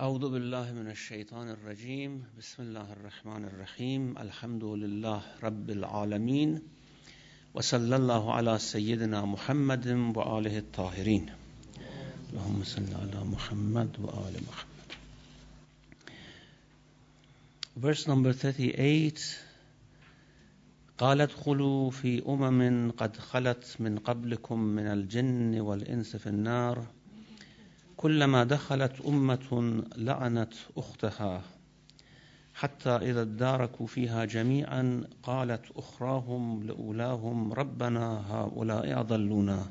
[0.00, 2.24] أعوذ بالله من الشيطان الرجيم.
[2.38, 4.18] بسم الله الرحمن الرحيم.
[4.18, 6.60] الحمد لله رب العالمين.
[7.54, 9.86] وصلى الله على سيدنا محمد
[10.16, 11.30] وآله الطاهرين.
[12.32, 14.88] اللهم صل على محمد وآل محمد.
[17.80, 19.38] Verse number 38
[20.98, 26.95] قال ادخلوا في أمم قد خلت من قبلكم من الجن والإنس في النار.
[27.96, 31.42] كلما دخلت أمة لعنت أختها.
[32.54, 39.66] حتى إذا اداركوا فيها جميعا قالت أخراهم لأولاهم ربنا هؤلاء أضلونا.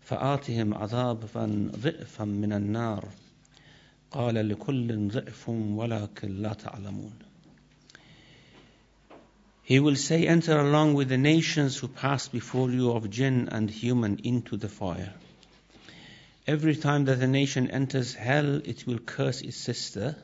[0.00, 3.08] فآتهم عذابا ضعفا من النار.
[4.10, 7.12] قال لكل ضعف ولكن لا تعلمون.
[9.64, 13.70] He will say, Enter along with the nations who passed before you of jinn and
[13.70, 15.14] human into the fire.
[16.46, 20.14] Every time that a nation enters hell, it will curse its sister.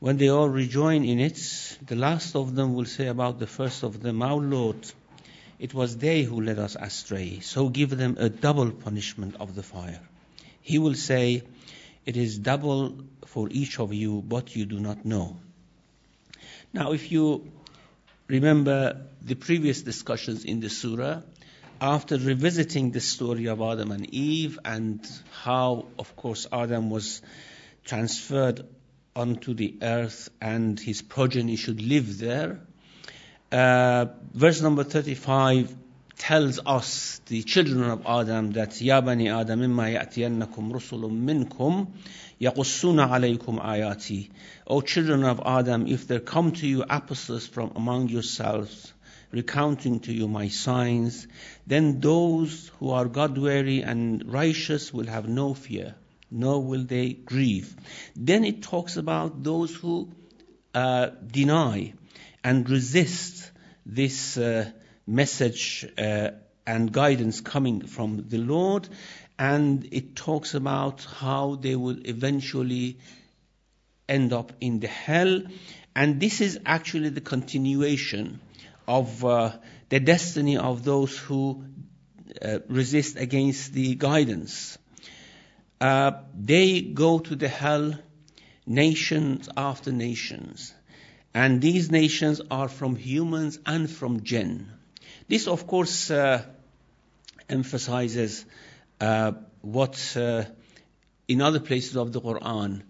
[0.00, 3.84] When they all rejoin in it, the last of them will say about the first
[3.84, 4.90] of them, Our Lord,
[5.60, 9.62] it was they who led us astray, so give them a double punishment of the
[9.62, 10.00] fire.
[10.60, 11.44] He will say,
[12.04, 15.36] It is double for each of you, but you do not know.
[16.72, 17.52] Now, if you
[18.26, 21.22] remember the previous discussions in the surah,
[21.80, 25.00] after revisiting the story of Adam and Eve and
[25.42, 27.22] how, of course, Adam was
[27.84, 28.66] transferred
[29.14, 32.60] onto the earth and his progeny should live there,
[33.52, 35.74] uh, verse number 35
[36.18, 41.88] tells us, the children of Adam, that Ya bani Adam imma ya'tiyannakum minkum
[42.40, 44.30] alaykum ayati.
[44.66, 48.92] O children of Adam, if there come to you apostles from among yourselves,
[49.36, 51.28] recounting to you my signs,
[51.66, 55.94] then those who are Godwary and righteous will have no fear,
[56.30, 57.76] nor will they grieve.
[58.16, 60.08] Then it talks about those who
[60.74, 61.92] uh, deny
[62.42, 63.50] and resist
[63.84, 64.70] this uh,
[65.06, 66.30] message uh,
[66.66, 68.88] and guidance coming from the Lord,
[69.38, 72.98] and it talks about how they will eventually
[74.08, 75.42] end up in the hell.
[75.94, 78.40] And this is actually the continuation
[78.86, 79.52] of uh,
[79.88, 81.64] the destiny of those who
[82.42, 84.78] uh, resist against the guidance.
[85.80, 87.94] Uh, they go to the hell,
[88.66, 90.74] nations after nations.
[91.34, 94.68] And these nations are from humans and from jinn.
[95.28, 96.42] This, of course, uh,
[97.48, 98.44] emphasizes
[99.00, 100.44] uh, what uh,
[101.28, 102.82] in other places of the Quran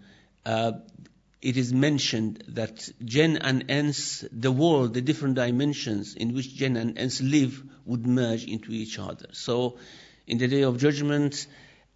[1.47, 6.77] it is mentioned that jinn and ins, the world, the different dimensions in which jinn
[6.77, 9.27] and ins live, would merge into each other.
[9.31, 9.77] So,
[10.27, 11.47] in the day of judgment,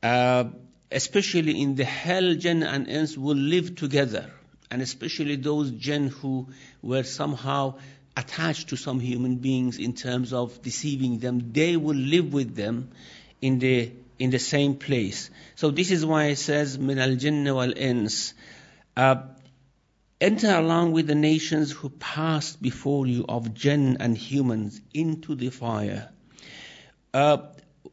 [0.05, 0.44] uh,
[0.93, 4.31] especially in the hell, jinn and ins will live together,
[4.71, 6.47] and especially those jinn who
[6.81, 7.75] were somehow
[8.16, 12.93] attached to some human beings in terms of deceiving them, they will live with them
[13.43, 13.91] in the
[14.21, 15.28] in the same place.
[15.56, 18.33] So this is why it says min al jinn wal ins.
[18.97, 19.22] Uh,
[20.21, 25.51] enter along with the nations who passed before you of jinn and humans into the
[25.51, 26.11] fire.
[27.15, 27.39] Uh,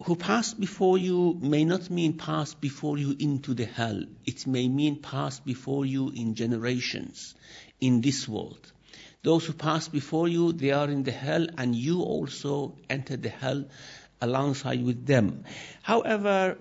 [0.03, 4.03] who passed before you may not mean passed before you into the hell.
[4.25, 7.33] It may mean passed before you in generations
[7.79, 8.71] in this world.
[9.23, 13.29] Those who passed before you, they are in the hell, and you also enter the
[13.29, 13.65] hell
[14.21, 15.43] alongside with them.
[15.81, 16.57] However,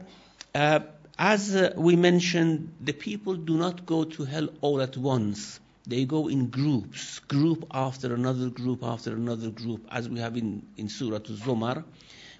[0.54, 0.80] uh,
[1.17, 5.59] as uh, we mentioned, the people do not go to hell all at once.
[5.87, 10.65] They go in groups, group after another group after another group, as we have in,
[10.77, 11.83] in Surah Zumar.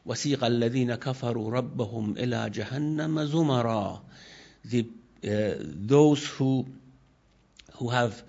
[0.06, 4.02] وسيق الذين كفروا ربهم إلى جهنم زمرا.
[4.66, 4.88] The,
[5.24, 6.66] uh, those who
[7.74, 8.22] who have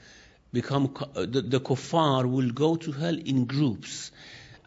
[0.53, 4.13] become the, the kuffar will go to hell in groups,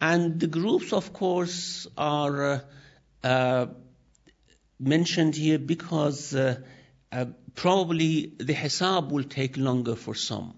[0.00, 2.60] and the groups, of course, are uh,
[3.24, 3.66] uh,
[4.81, 6.59] mentioned here because uh,
[7.11, 7.25] uh,
[7.55, 10.53] probably the hisab will take longer for some.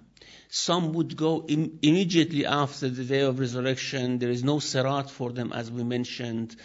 [0.50, 4.20] Some would go Im- immediately after the day of resurrection.
[4.20, 6.56] There is no sirat for them, as we mentioned,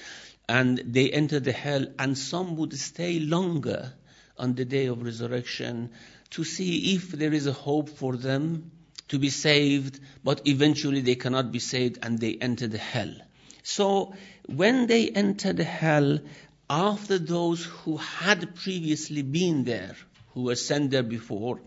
[0.48, 1.86] and they enter the hell.
[1.98, 3.92] And some would stay longer
[4.36, 5.90] on the day of resurrection
[6.30, 8.70] to see if there is a hope for them
[9.08, 13.14] to be saved, but eventually they cannot be saved and they enter the hell.
[13.62, 14.14] So
[14.46, 16.20] when they enter the hell,
[16.69, 19.95] after those who had previously been there,
[20.33, 21.59] who were sent there before,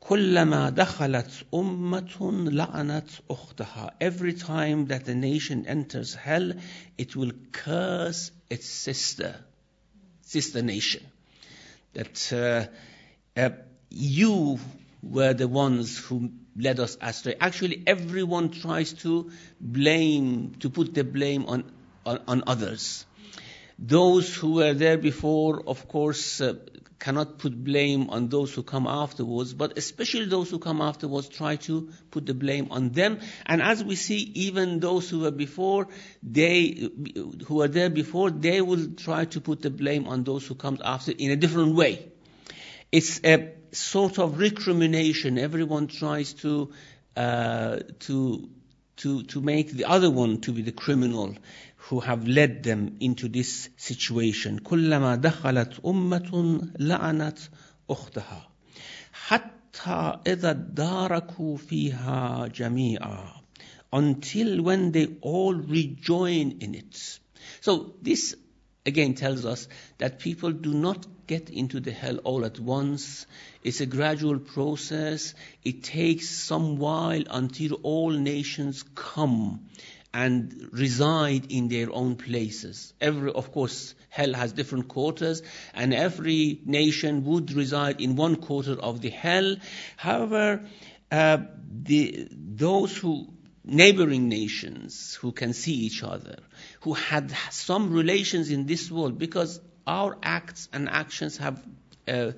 [0.00, 3.90] كلما دخلت أمة لعنت أختها.
[4.00, 6.52] Every time that the nation enters hell,
[6.96, 9.36] it will curse its sister,
[10.22, 11.04] sister nation.
[11.92, 13.50] That uh, uh,
[13.90, 14.58] you
[15.02, 17.36] were the ones who led us astray.
[17.40, 19.30] Actually, everyone tries to
[19.60, 21.70] blame, to put the blame on,
[22.06, 23.04] on, on others.
[23.85, 26.53] Those who were there before, of course, uh,
[26.99, 31.57] cannot put blame on those who come afterwards, but especially those who come afterwards try
[31.57, 33.19] to put the blame on them.
[33.45, 35.89] And as we see, even those who were before,
[36.23, 36.91] they,
[37.45, 40.79] who were there before, they will try to put the blame on those who come
[40.81, 42.07] after in a different way.
[42.89, 45.37] It's a sort of recrimination.
[45.37, 46.71] Everyone tries to,
[47.17, 48.49] uh, to,
[48.97, 51.35] to, to make the other one to be the criminal
[51.92, 57.38] who have led them into this situation كلما دخلت أمة لعنت
[57.90, 58.48] أختها
[59.12, 63.38] حتى إذا اداركوا فيها جميعا
[63.92, 67.18] until when they all rejoin in it.
[67.60, 68.34] So this
[68.84, 69.68] again tells us
[69.98, 73.26] that people do not get into the hell all at once.
[73.62, 75.34] It's a gradual process.
[75.64, 79.68] It takes some while until all nations come
[80.13, 82.93] and reside in their own places.
[83.01, 85.41] Every, of course, hell has different quarters,
[85.73, 89.55] and every nation would reside in one quarter of the hell.
[89.97, 90.65] However,
[91.11, 91.37] uh,
[91.83, 93.27] the, those who
[93.65, 96.37] neighboring nations who can see each other,
[96.81, 101.63] who had some relations in this world, because our acts and actions have
[102.07, 102.31] uh,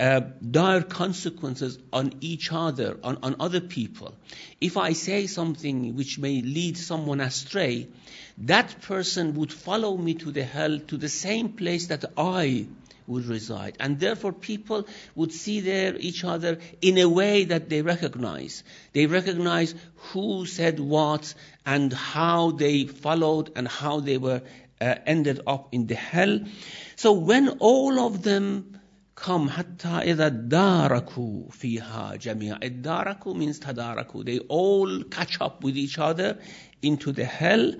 [0.00, 0.20] uh,
[0.50, 4.14] dire consequences on each other, on, on other people.
[4.60, 7.88] If I say something which may lead someone astray,
[8.38, 12.66] that person would follow me to the hell, to the same place that I
[13.06, 13.76] would reside.
[13.78, 18.64] And therefore people would see there each other in a way that they recognize.
[18.92, 19.74] They recognize
[20.12, 24.42] who said what and how they followed and how they were
[24.80, 26.40] uh, ended up in the hell.
[26.96, 28.80] So when all of them
[29.15, 35.99] come حتى إذا داركوا فيها جميعا الداركوا means تداركوا they all catch up with each
[35.99, 36.37] other
[36.81, 37.75] into the hell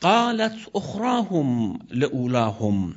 [0.00, 2.94] قالت أخراهم لأولاهم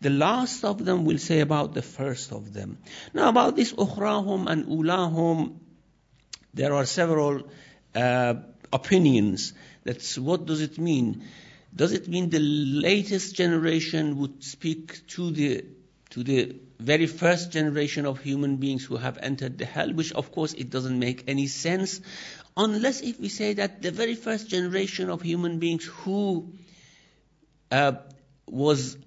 [0.00, 2.76] the last of them will say about the first of them.
[3.14, 5.56] Now about this أخراهم and أولاهم,
[6.52, 7.48] there are several
[7.94, 8.34] uh,
[8.70, 9.54] opinions.
[9.84, 11.24] That's what does it mean?
[11.74, 15.64] Does it mean the latest generation would speak to the
[16.10, 20.31] to the very first generation of human beings who have entered the hell, which of
[20.31, 21.99] course it doesn't make any sense,
[22.55, 26.53] unless if we say that the very first generation of human beings who
[27.71, 27.93] uh,
[28.47, 28.97] was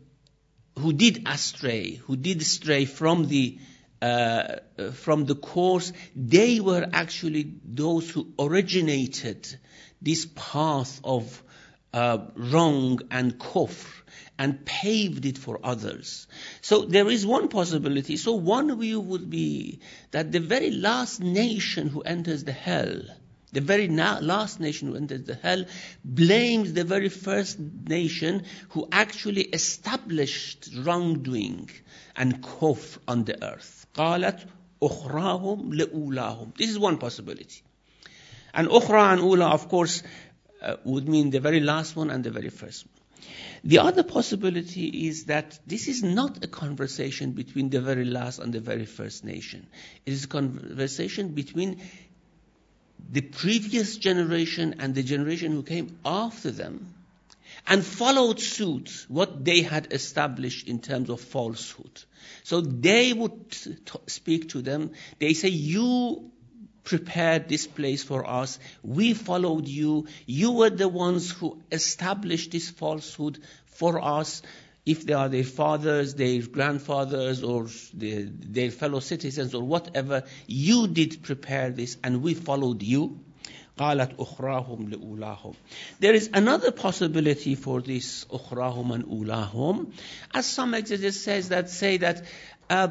[0.78, 3.58] who did astray, who did stray from the
[4.02, 4.56] uh,
[4.92, 9.46] from the course, they were actually those who originated
[10.00, 11.42] this path of
[11.93, 13.87] uh, wrong and kufr
[14.39, 16.27] and paved it for others.
[16.61, 18.17] So there is one possibility.
[18.17, 19.79] So one view would be
[20.11, 23.01] that the very last nation who enters the hell,
[23.51, 25.65] the very na- last nation who enters the hell,
[26.03, 31.69] blames the very first nation who actually established wrongdoing
[32.15, 33.87] and kufr on the earth.
[33.95, 34.45] قالت
[34.81, 36.55] أخراهم لأولاهم.
[36.57, 37.63] This is one possibility.
[38.53, 40.03] And أخرى and أولى, of course,
[40.62, 42.92] uh, would mean the very last one and the very first one.
[43.64, 48.52] The other possibility is that this is not a conversation between the very last and
[48.52, 49.66] the very first nation.
[50.04, 51.80] It is a conversation between
[53.10, 56.94] the previous generation and the generation who came after them
[57.66, 62.02] and followed suit what they had established in terms of falsehood.
[62.42, 63.74] So they would t-
[64.06, 64.92] speak to them.
[65.18, 66.31] They say, you
[66.83, 68.59] prepared this place for us.
[68.81, 70.07] We followed you.
[70.25, 74.41] You were the ones who established this falsehood for us.
[74.85, 80.87] If they are their fathers, their grandfathers, or their, their fellow citizens, or whatever, you
[80.87, 83.19] did prepare this and we followed you.
[83.77, 85.55] قالت أخراهم لأولاهم.
[85.99, 89.91] There is another possibility for this أخراهم and أولاهم.
[90.33, 92.23] As some exegetes says that say that
[92.69, 92.87] uh,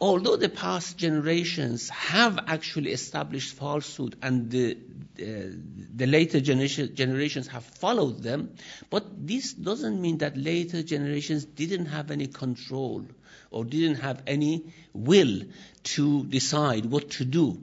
[0.00, 4.76] although the past generations have actually established falsehood and the,
[5.16, 8.50] the later generation, generations have followed them,
[8.90, 13.04] but this doesn't mean that later generations didn't have any control
[13.50, 15.42] or didn't have any will
[15.82, 17.58] to decide what to do.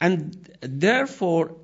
[0.00, 1.56] And therefore,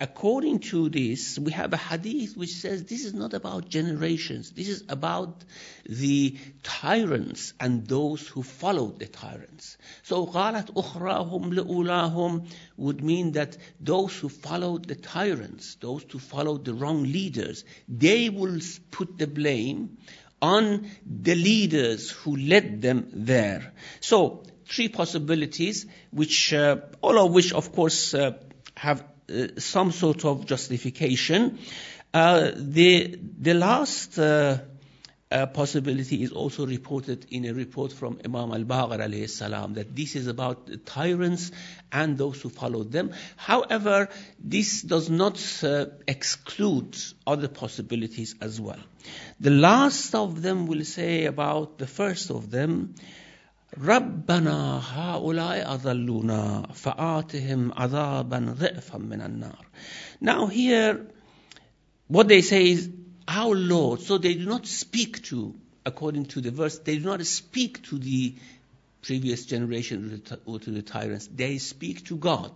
[0.00, 4.52] according to this, we have a hadith which says this is not about generations.
[4.52, 5.44] This is about
[5.86, 9.76] the tyrants and those who followed the tyrants.
[10.04, 16.64] So قالت أخراهم لأولاهم would mean that those who followed the tyrants, those who followed
[16.64, 18.60] the wrong leaders, they will
[18.92, 19.98] put the blame
[20.40, 23.72] on the leaders who led them there.
[23.98, 28.38] So three possibilities, which uh, all of which, of course, uh,
[28.76, 29.04] have uh,
[29.57, 31.59] some sort of justification.
[32.13, 34.57] Uh, the the last uh,
[35.33, 40.15] uh, possibility is also reported in a report from Imam al-Baqir alayhi salam that this
[40.15, 41.51] is about tyrants
[41.91, 43.11] and those who followed them.
[43.35, 44.09] However,
[44.39, 48.79] this does not uh, exclude other possibilities as well.
[49.39, 52.93] The last of them will say about the first of them,
[53.78, 59.66] ربنا هؤلاء أضلونا فآتهم عذابا ضعفا من النار.
[60.20, 61.06] Now here,
[62.08, 62.90] what they say is,
[63.28, 64.00] our Lord.
[64.00, 65.54] So they do not speak to,
[65.84, 68.34] according to the verse, they do not speak to the
[69.02, 71.28] previous generation or to the tyrants.
[71.32, 72.50] They speak to God.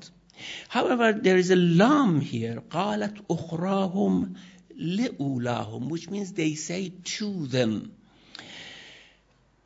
[0.69, 2.63] However, there is a lam here.
[2.71, 4.35] قالت أخراهم
[4.81, 7.93] لأولاهم, which means they say to them.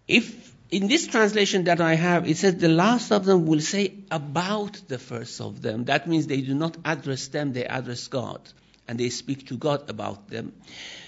[0.08, 3.93] If in this translation that I have, it says the last of them will say
[4.09, 5.85] about the first of them.
[5.85, 8.41] That means they do not address them, they address God
[8.87, 10.53] and they speak to God about them.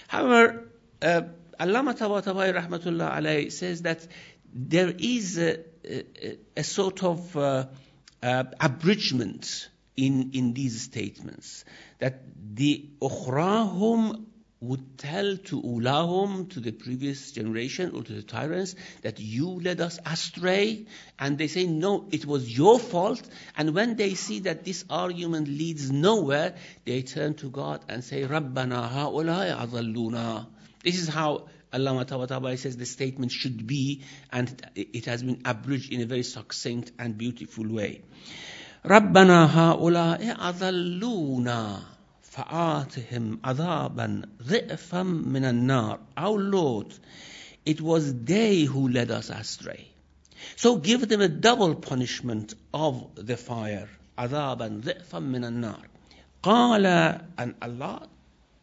[0.08, 0.70] However,
[1.02, 1.22] uh,
[1.60, 4.06] Allama Tabatabai Rahmatullah alayhi says that
[4.54, 7.66] there is a, a, a sort of uh,
[8.22, 11.64] uh, abridgment in, in these statements
[12.00, 12.22] that
[12.54, 14.26] the ukhrahum
[14.64, 19.82] would tell to Ulahum, to the previous generation or to the tyrants, that you led
[19.82, 20.86] us astray.
[21.20, 23.22] And they say, no, it was your fault.
[23.58, 26.56] And when they see that this argument leads nowhere,
[26.86, 30.48] they turn to God and say, Rabbana ha'ulai adalluna.
[30.84, 35.92] This is how Allama Tabatabai says the statement should be, and it has been abridged
[35.92, 38.04] in a very succinct and beautiful way.
[38.86, 41.93] Rabbana ha'ulai adalluna.
[42.33, 46.95] فآتهم عذابا ضعفا من النار Our Lord,
[47.65, 49.89] it was they who led us astray.
[50.57, 53.89] So give them a double punishment of the fire.
[54.19, 55.89] عذابا ضعفا من النار
[56.43, 56.87] قال
[57.39, 58.09] and Allah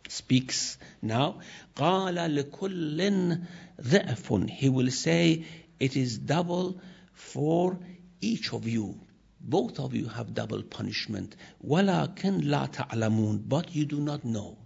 [0.08, 1.40] speaks now
[1.76, 3.40] قال لكل
[3.82, 5.46] ضعف He will say
[5.80, 6.80] it is double
[7.14, 7.78] for
[8.22, 9.00] each of you
[9.40, 11.36] both of you have double punishment.
[11.66, 14.58] وَلَكِنْ لَا تَعْلَمُونَ But you do not know.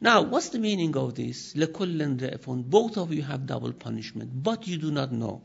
[0.00, 1.54] Now, what's the meaning of this?
[1.54, 5.42] لَكُلٍّ ضِعْفٌ Both of you have double punishment, but you do not know.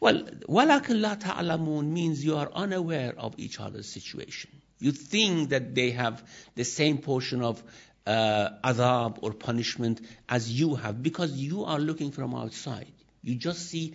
[0.00, 4.50] Well, وَلَكِنْ لَا تَعْلَمُونَ means you are unaware of each other's situation.
[4.78, 6.22] You think that they have
[6.54, 7.62] the same portion of
[8.06, 12.92] uh, adab or punishment as you have because you are looking from outside.
[13.22, 13.94] You just see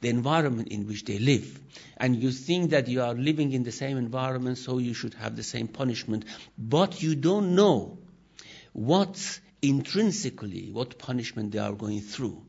[0.00, 1.60] the environment in which they live.
[1.96, 5.36] And you think that you are living in the same environment, so you should have
[5.36, 6.24] the same punishment.
[6.56, 7.98] But you don't know
[8.72, 12.42] what intrinsically, what punishment they are going through.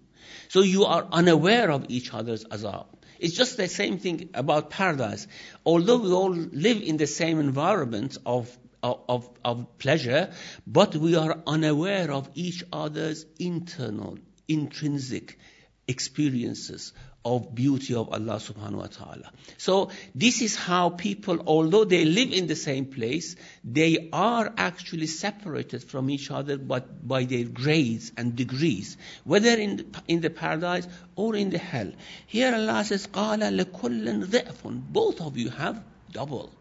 [0.49, 2.85] So you are unaware of each other's azab.
[3.19, 5.27] It's just the same thing about paradise.
[5.65, 10.31] Although we all live in the same environment of of, of, pleasure,
[10.65, 15.37] but we are unaware of each other's internal, intrinsic
[15.85, 16.93] experiences
[17.28, 19.32] of beauty of Allah subhanahu wa ta'ala.
[19.56, 25.06] So this is how people, although they live in the same place, they are actually
[25.06, 30.28] separated from each other but by their grades and degrees, whether in the, in the
[30.28, 31.90] paradise or in the hell.
[32.26, 35.82] Here Allah says, قَالَ لَكُلٍّ ضِعْفٌ Both of you have
[36.12, 36.52] double.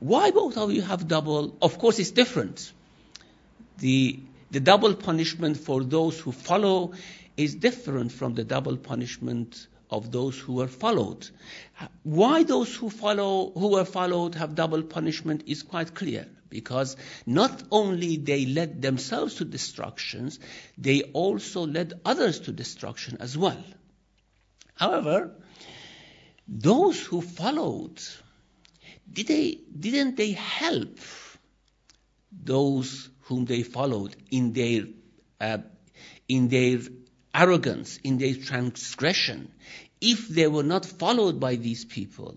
[0.00, 1.56] Why both of you have double?
[1.62, 2.72] Of course it's different.
[3.78, 6.92] The, the double punishment for those who follow
[7.38, 11.27] is different from the double punishment of those who were followed.
[12.03, 16.27] Why those who follow, who were followed have double punishment is quite clear.
[16.49, 20.39] Because not only they led themselves to destructions,
[20.77, 23.63] they also led others to destruction as well.
[24.73, 25.35] However,
[26.47, 28.01] those who followed,
[29.11, 30.97] did they, didn't they help
[32.31, 34.85] those whom they followed in their,
[35.39, 35.59] uh,
[36.27, 36.79] in their
[37.33, 39.51] arrogance, in their transgression,
[40.01, 42.35] if they were not followed by these people,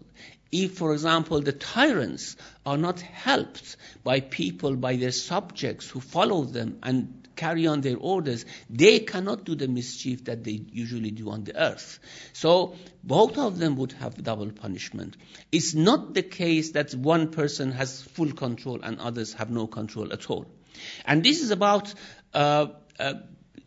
[0.50, 6.44] if, for example, the tyrants are not helped by people, by their subjects who follow
[6.44, 11.30] them and carry on their orders, they cannot do the mischief that they usually do
[11.30, 11.98] on the earth.
[12.34, 15.16] So both of them would have double punishment.
[15.50, 20.12] It's not the case that one person has full control and others have no control
[20.12, 20.46] at all.
[21.06, 21.94] And this is about
[22.34, 22.66] uh,
[22.98, 23.14] uh,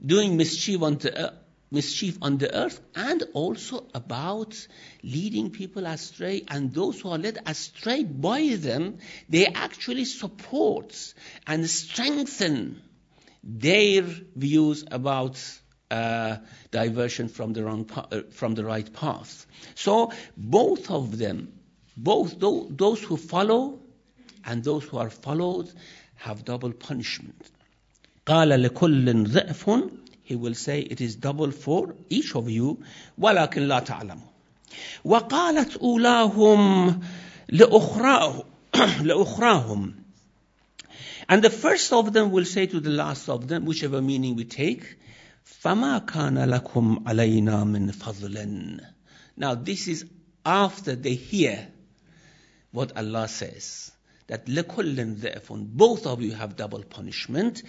[0.04, 1.30] doing mischief on the, uh,
[1.70, 4.66] mischief on the earth and also about
[5.02, 11.14] leading people astray and those who are led astray by them they actually support
[11.46, 12.82] and strengthen
[13.42, 14.02] their
[14.34, 15.40] views about
[15.90, 16.36] uh,
[16.70, 19.46] diversion from the wrong uh, from the right path.
[19.74, 21.52] So both of them,
[21.96, 23.80] both those who follow
[24.44, 25.72] and those who are followed,
[26.16, 27.50] have double punishment.
[28.26, 29.68] قال لكل ضعف
[30.24, 32.82] He will say it is double for each of you
[33.18, 34.30] ولكن لا تعلموا
[35.04, 37.00] وقالت أولاهم
[39.02, 39.94] لأخراهم
[41.28, 44.44] And the first of them will say to the last of them, whichever meaning we
[44.44, 44.96] take,
[45.62, 48.80] فَمَا كَانَ لَكُمْ عَلَيْنَا مِنْ فَضْلٍ
[49.36, 50.06] Now this is
[50.44, 51.68] after they hear
[52.72, 53.92] what Allah says,
[54.26, 57.62] that لَكُلٍ ذَئْفٌ Both of you have double punishment.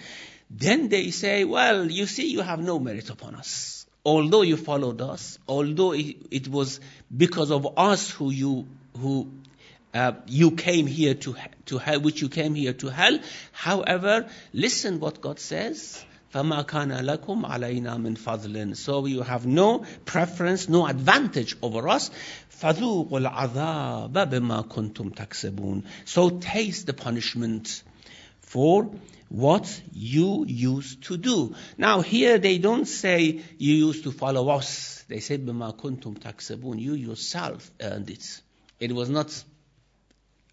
[0.50, 3.86] Then they say, well, you see, you have no merit upon us.
[4.04, 6.80] Although you followed us, although it, it was
[7.16, 8.66] because of us who you,
[8.98, 9.30] who
[9.94, 13.18] uh, you came here to, to hell, which you came here to hell.
[13.52, 16.04] However, listen what God says.
[16.34, 22.10] فَمَا كَانَ لَكُمْ عَلَيْنَا مِنْ فَضْلٍ So you have no preference, no advantage over us.
[22.60, 27.82] فَذُوقُوا الْعَذَابَ بِمَا كُنْتُمْ تَكْسِبُونَ So taste the punishment
[28.46, 28.90] for
[29.28, 31.54] what you used to do.
[31.78, 35.04] Now here they don't say you used to follow us.
[35.08, 38.42] They say بِمَا كُنْتُمْ تَكْسِبُونَ You yourself earned it.
[38.78, 39.42] It was not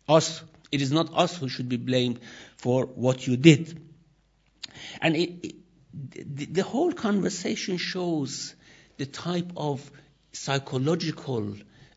[0.08, 0.42] us.
[0.72, 2.20] It is not us who should be blamed
[2.58, 3.82] for what you did.
[5.02, 5.56] And it, it,
[5.94, 8.56] the, the whole conversation shows
[8.98, 9.90] the type of
[10.32, 11.56] psychological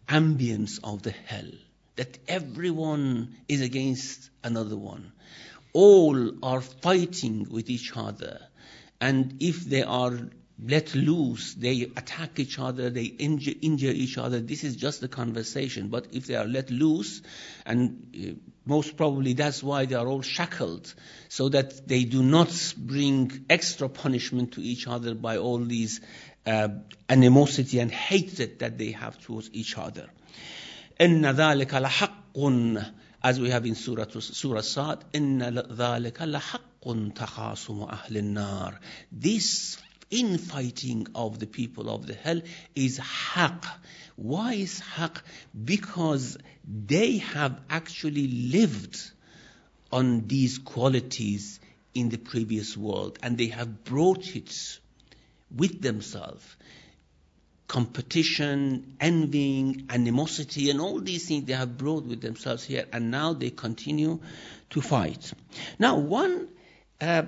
[0.08, 1.50] ambience of the hell.
[1.96, 5.12] That everyone is against another one.
[5.76, 8.40] All are fighting with each other.
[9.00, 10.12] And if they are
[10.64, 14.40] let loose, they attack each other, they injure, injure, each other.
[14.40, 15.88] This is just the conversation.
[15.88, 17.22] But if they are let loose,
[17.66, 20.92] and uh, most probably that's why they are all shackled,
[21.28, 26.00] so that they do not bring extra punishment to each other by all these
[26.46, 26.68] uh,
[27.08, 30.08] animosity and hatred that they have towards each other.
[31.00, 32.38] إن ذلك لحق
[33.26, 35.42] as we have in Surah, Surah Sad, إن
[35.76, 38.78] ذلك لحق تخاصم أهل النار.
[39.12, 39.78] This
[40.10, 42.40] infighting of the people of the hell
[42.74, 43.64] is haq.
[44.16, 45.22] Why is haq?
[45.64, 49.00] Because they have actually lived
[49.90, 51.60] on these qualities
[51.94, 54.78] in the previous world and they have brought it
[55.54, 56.44] with themselves.
[57.67, 63.33] Competition, envying, animosity, and all these things they have brought with themselves here, and now
[63.33, 64.19] they continue
[64.69, 65.33] to fight.
[65.77, 66.47] Now, one
[67.01, 67.23] uh,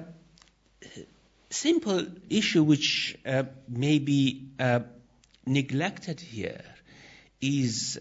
[1.49, 4.81] simple issue which uh, may be uh,
[5.45, 6.63] neglected here
[7.41, 7.99] is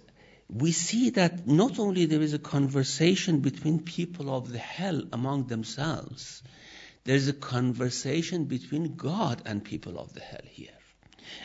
[0.51, 5.47] we see that not only there is a conversation between people of the hell among
[5.47, 6.43] themselves,
[7.05, 10.78] there is a conversation between God and people of the hell here.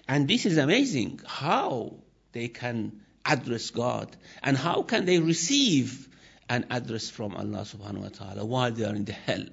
[0.08, 1.96] And this is amazing how
[2.32, 6.10] they can address God and how can they receive
[6.50, 9.46] an address from Allah subhanahu wa ta'ala while they are in the hell.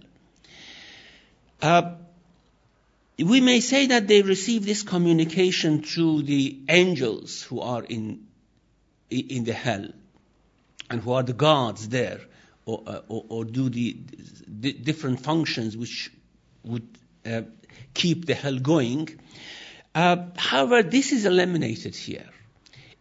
[1.63, 1.95] Uh,
[3.19, 8.27] we may say that they receive this communication through the angels who are in,
[9.11, 9.89] in the hell
[10.89, 12.21] and who are the guards there
[12.65, 13.97] or, uh, or, or, do the,
[14.47, 16.11] the, different functions which
[16.65, 16.87] would
[17.27, 17.43] uh,
[17.95, 19.09] keep the hell going.
[19.95, 22.27] Uh, however, this is eliminated here.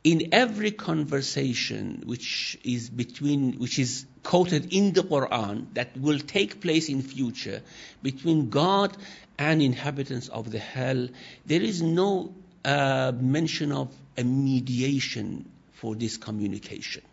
[0.04, 6.62] In every conversation which is between, which is quoted in the Quran that will take
[6.62, 7.62] place in future
[8.02, 8.96] between God
[9.38, 11.10] and inhabitants of the hell,
[11.46, 17.04] there is no uh, mention of a mediation for this communication.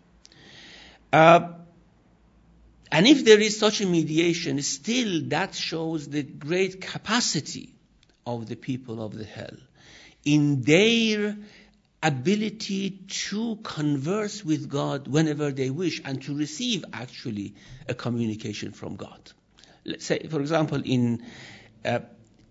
[1.12, 1.48] Uh,
[2.92, 7.75] and if there is such a mediation, still that shows the great capacity
[8.26, 9.56] of the people of the hell
[10.24, 11.36] in their
[12.02, 17.54] ability to converse with God whenever they wish and to receive actually
[17.88, 19.32] a communication from God.
[19.84, 21.24] Let's say, for example, in
[21.84, 22.00] uh,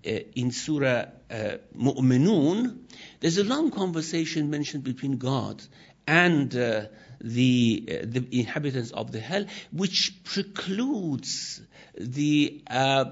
[0.06, 2.78] uh, in Surah uh, Mu'minun,
[3.20, 5.64] there's a long conversation mentioned between God
[6.08, 6.86] and uh,
[7.20, 11.62] the, uh, the inhabitants of the hell, which precludes
[11.98, 13.06] the, uh,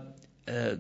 [0.48, 0.76] uh,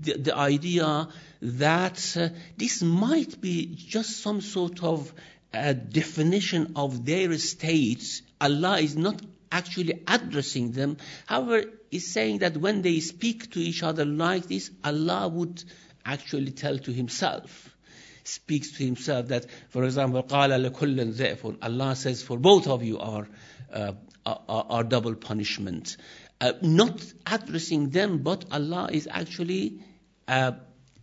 [0.00, 1.08] the, the, idea
[1.40, 5.12] that uh, this might be just some sort of
[5.52, 8.22] definition of their state.
[8.40, 9.20] Allah is not
[9.52, 10.96] actually addressing them.
[11.26, 15.62] However, is saying that when they speak to each other like this, Allah would
[16.04, 17.76] actually tell to Himself,
[18.24, 22.98] speaks to Himself that, for example, قَالَ لَكُلٍّ ذَئْفٌ Allah says, for both of you
[22.98, 23.28] are,
[23.72, 23.92] uh,
[24.26, 25.96] are, are, double punishment.
[26.40, 29.80] Uh, not addressing them, but Allah is actually
[30.28, 30.52] uh,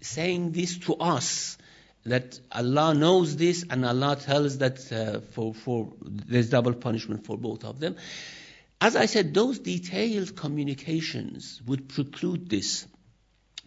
[0.02, 1.58] saying this to us
[2.06, 7.38] that Allah knows this and Allah tells that uh, for, for there's double punishment for
[7.38, 7.96] both of them.
[8.80, 12.88] As I said, those detailed communications would preclude this.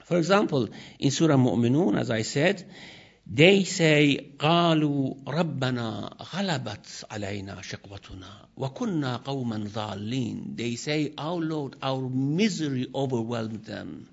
[0.04, 2.68] For example, in Surah Mu'minun, as I said,
[3.26, 10.56] they say, قالوا ربنا غلبت علينا شقوتنا وكنا قوما ضالين.
[10.56, 14.08] They say, our Lord, our misery overwhelmed them.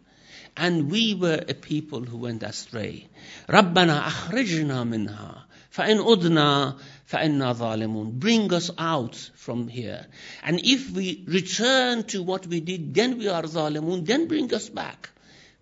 [0.56, 3.08] And we were a people who went astray.
[3.50, 8.20] ربنا أخرجنا منها فإن أدنا فإنا ظالمون.
[8.20, 10.06] Bring us out from here.
[10.44, 14.06] And if we return to what we did, then we are ظالمون.
[14.06, 15.10] Then bring us back.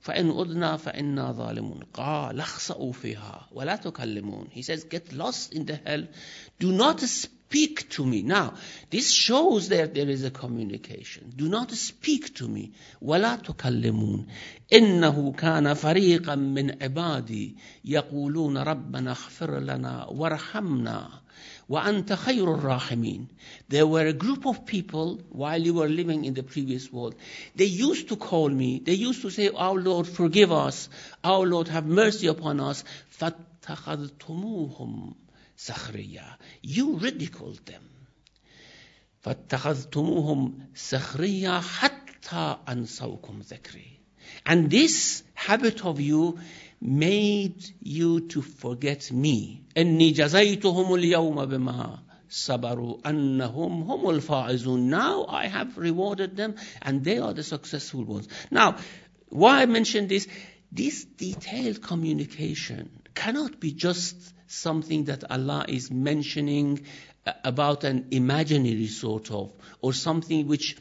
[0.02, 5.76] فإن أدنا فإنا ظالمون قال اخسأوا فيها ولا تكلمون He says, get lost in the
[5.86, 6.08] hell.
[6.60, 7.33] Do not speak
[7.90, 8.22] to me.
[8.22, 8.54] Now,
[8.92, 11.34] this shows that there is a communication.
[11.36, 12.72] Do not speak to me.
[13.02, 14.28] ولا تكلمون
[14.74, 21.10] إنه كان فريقا من عبادي يقولون ربنا اغفر لنا وارحمنا
[21.70, 23.28] وَأَنْتَ خَيْرُ الرَّاحِمِينَ
[23.70, 27.16] There were a group of people while you were living in the previous world.
[27.56, 28.80] They used to call me.
[28.80, 30.90] They used to say, Our Lord, forgive us.
[31.24, 32.84] Our Lord, have mercy upon us.
[33.20, 35.14] فَاتَّخَذْتُمُوهُمْ
[35.58, 37.84] سَخْرِيًّا You ridiculed them.
[39.24, 44.00] فَاتَّخَذْتُمُوهُمْ سَخْرِيًّا حَتَّى أَنْسَوْكُمْ ذِكْرِي
[44.46, 46.40] And this habit of you
[46.82, 49.64] made you to forget me.
[49.78, 54.90] إني جزيتهم اليوم بما صبروا أنهم هم الفائزون.
[54.90, 58.28] Now I have rewarded them and they are the successful ones.
[58.52, 58.78] Now,
[59.28, 60.28] why I mention this?
[60.72, 64.16] This detailed communication cannot be just
[64.47, 66.85] something that Allah is mentioning
[67.43, 70.77] about an imaginary sort of, or something which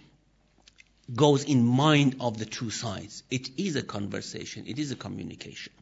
[1.14, 3.24] goes in mind of the two sides.
[3.30, 4.66] It is a conversation.
[4.68, 5.74] It is a communication.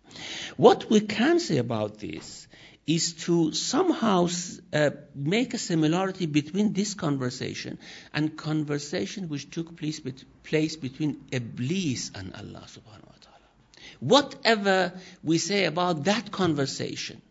[0.58, 2.48] What we can say about this
[2.88, 4.28] is to somehow
[4.74, 7.78] uh, make a similarity between this conversation
[8.14, 13.48] and conversation which took place, bet- place between Iblis and Allah subhanahu wa ta'ala.
[14.00, 17.22] Whatever we say about that conversation,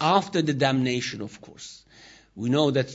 [0.00, 1.84] after the damnation, of course,
[2.34, 2.90] we know that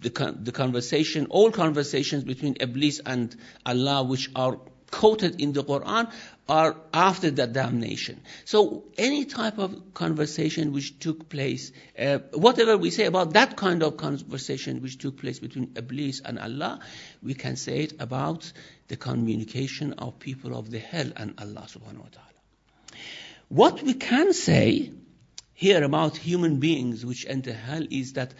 [0.00, 4.58] the, the conversation, all conversations between Iblis and Allah, which are
[4.90, 6.10] quoted in the Quran
[6.48, 8.20] are after the damnation.
[8.44, 13.82] So any type of conversation which took place, uh, whatever we say about that kind
[13.82, 16.80] of conversation which took place between Iblis and Allah,
[17.22, 18.52] we can say it about
[18.88, 23.00] the communication of people of the hell and Allah subhanahu wa ta'ala.
[23.48, 24.92] What we can say
[25.55, 28.33] here about human beings which enter hell is that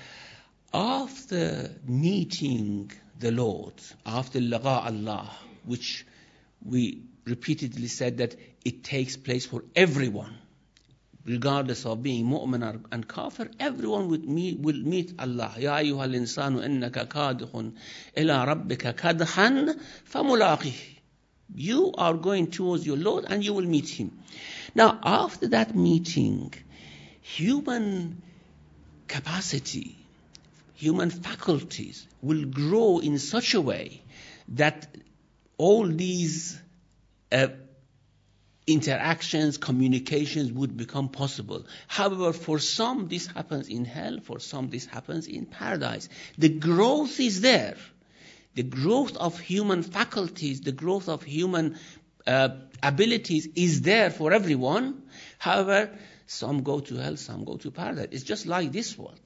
[0.73, 3.73] after meeting the Lord,
[4.05, 5.29] after laqa Allah,
[5.65, 6.05] which
[6.65, 10.35] we repeatedly said that it takes place for everyone,
[11.25, 15.53] regardless of being mu'min and kafir, everyone will meet, will meet Allah.
[15.57, 17.71] يا أيها الإنسان إنك كادح
[18.17, 20.73] إلى ربك كدحا فملاقيه.
[21.53, 24.17] You are going towards your Lord and you will meet Him.
[24.73, 26.53] Now, after that meeting,
[27.26, 28.22] human
[29.08, 29.96] capacity,
[30.74, 34.00] human faculties will grow in such a way
[34.48, 34.86] that
[35.58, 36.56] all these
[37.32, 37.48] uh,
[38.66, 41.66] interactions, communications would become possible.
[41.88, 46.08] However, for some this happens in hell, for some this happens in paradise.
[46.38, 47.76] The growth is there.
[48.54, 51.76] The growth of human faculties, the growth of human
[52.24, 52.50] uh,
[52.82, 55.02] abilities is there for everyone.
[55.38, 55.90] However,
[56.27, 58.07] some go to hell, some go to paradise.
[58.11, 59.19] It's just like this world.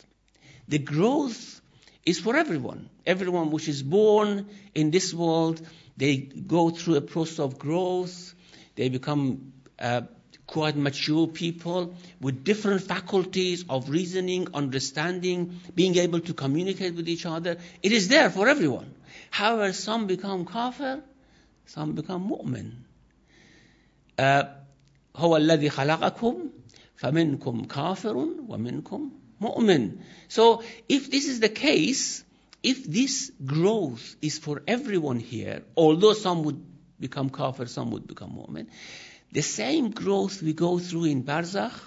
[0.68, 1.62] The growth
[2.06, 2.90] is for everyone.
[3.06, 5.62] Everyone which is born in this world
[5.98, 8.34] they go through a process of growth.
[8.76, 10.02] They become uh,
[10.46, 17.26] quite mature people with different faculties of reasoning, understanding, being able to communicate with each
[17.26, 17.58] other.
[17.82, 18.94] It is there for everyone.
[19.32, 21.02] However, some become kafir,
[21.66, 22.74] some become mu'min.
[25.16, 26.50] هو الذي خلقكم
[27.00, 29.10] فمنكم كافر ومنكم
[29.42, 29.98] مؤمن.
[30.28, 32.24] So if this is the case,
[32.64, 36.64] if this growth is for everyone here, although some would
[37.00, 38.68] become kafir, some would become mu'min,
[39.32, 41.80] the same growth we go through in barzakh,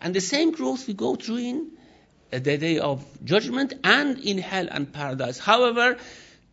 [0.00, 1.70] and the same growth we go through in
[2.30, 5.38] the day of judgment and in hell and paradise.
[5.38, 5.98] However,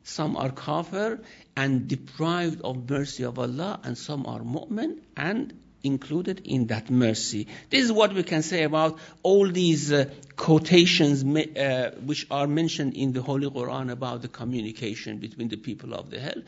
[0.04, 1.22] some are kafir
[1.56, 7.47] and deprived of mercy of Allah, and some are mu'min and included in that mercy.
[7.71, 12.95] This is what we can say about all these uh, quotations uh, which are mentioned
[12.95, 16.43] in the Holy Quran about the communication between the people of the hell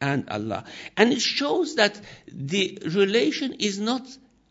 [0.00, 0.64] and Allah.
[0.96, 4.06] And it shows that the relation is not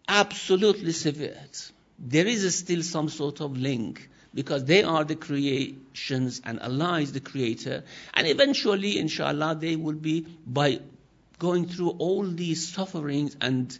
[0.08, 1.58] absolutely severed.
[2.00, 7.12] There is still some sort of link because they are the creations and Allah is
[7.12, 7.84] the creator.
[8.14, 10.80] And eventually, inshallah, they will be by
[11.38, 13.78] going through all these sufferings and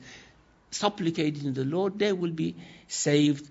[0.71, 2.57] supplicating the Lord, they will be
[2.89, 3.49] saved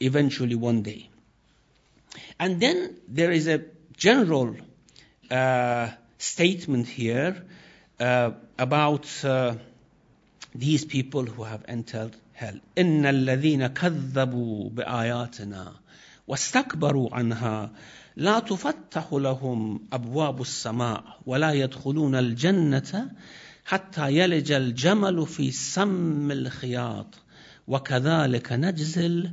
[0.00, 1.08] eventually one day.
[2.38, 3.62] And then there is a
[3.96, 4.56] general
[5.30, 7.42] uh, statement here
[8.00, 9.54] uh, about uh,
[10.54, 12.58] these people who have entered hell.
[12.78, 15.72] إن الذين كذبوا بآياتنا
[16.28, 17.70] واستكبروا عنها
[18.16, 23.10] لا تفتح لهم أبواب السماء ولا يدخلون الجنة
[23.64, 27.14] حتى يلج الجمل في سم الخياط
[27.66, 29.30] وكذلك نجزي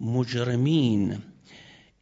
[0.00, 1.20] المجرمين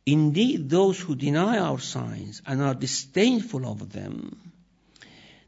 [0.06, 4.40] Indeed, those who deny our signs and are disdainful of them,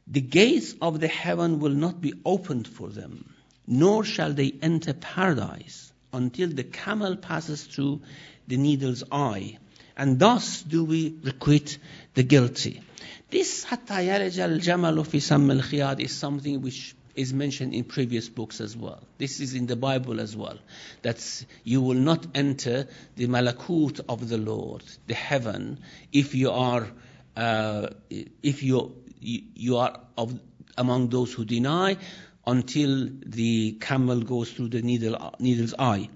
[0.07, 3.35] the gates of the heaven will not be opened for them,
[3.67, 8.03] nor shall they enter paradise until the camel passes through
[8.47, 9.59] the needle's eye.
[9.97, 11.79] And thus do we requite
[12.15, 12.83] the guilty.
[13.30, 18.78] This yaraj al-jamal fi samm al is something which is mentioned in previous books as
[18.78, 19.02] well.
[19.18, 20.58] This is in the Bible as well.
[21.02, 25.80] That you will not enter the malakut of the Lord, the heaven,
[26.14, 26.88] if you are,
[27.36, 30.40] uh, if you, you are of,
[30.78, 31.98] among those who deny,
[32.46, 36.10] until the camel goes through the needle, needle's eye.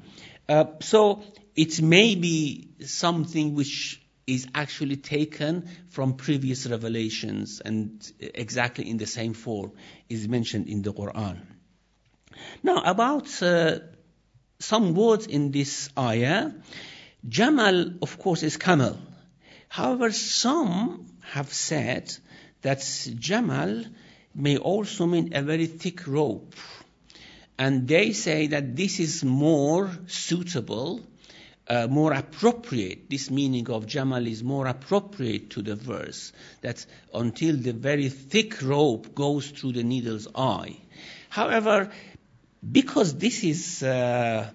[0.48, 1.24] Uh, so
[1.56, 9.06] it may be something which is actually taken from previous revelations and exactly in the
[9.08, 9.72] same form
[10.10, 11.40] is mentioned in the Quran.
[12.64, 13.80] Now, about uh,
[14.60, 16.52] some words in this ayah,
[17.28, 18.98] Jamal, of course, is camel.
[19.68, 22.16] However, some have said
[22.62, 22.82] that
[23.18, 23.84] Jamal
[24.34, 26.56] may also mean a very thick rope.
[27.58, 31.02] And they say that this is more suitable
[31.68, 37.56] uh, more appropriate, this meaning of Jamal is more appropriate to the verse, that until
[37.56, 40.78] the very thick rope goes through the needle's eye.
[41.30, 41.92] However,
[42.70, 44.52] because this is uh,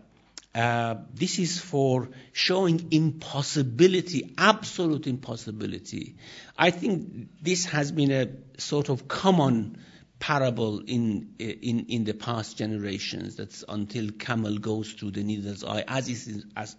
[0.54, 6.16] uh, this is for showing impossibility, absolute impossibility.
[6.56, 9.78] I think this has been a sort of common
[10.18, 13.36] parable in, in, in the past generations.
[13.36, 16.76] That's until camel goes through the needle's eye, as, is, as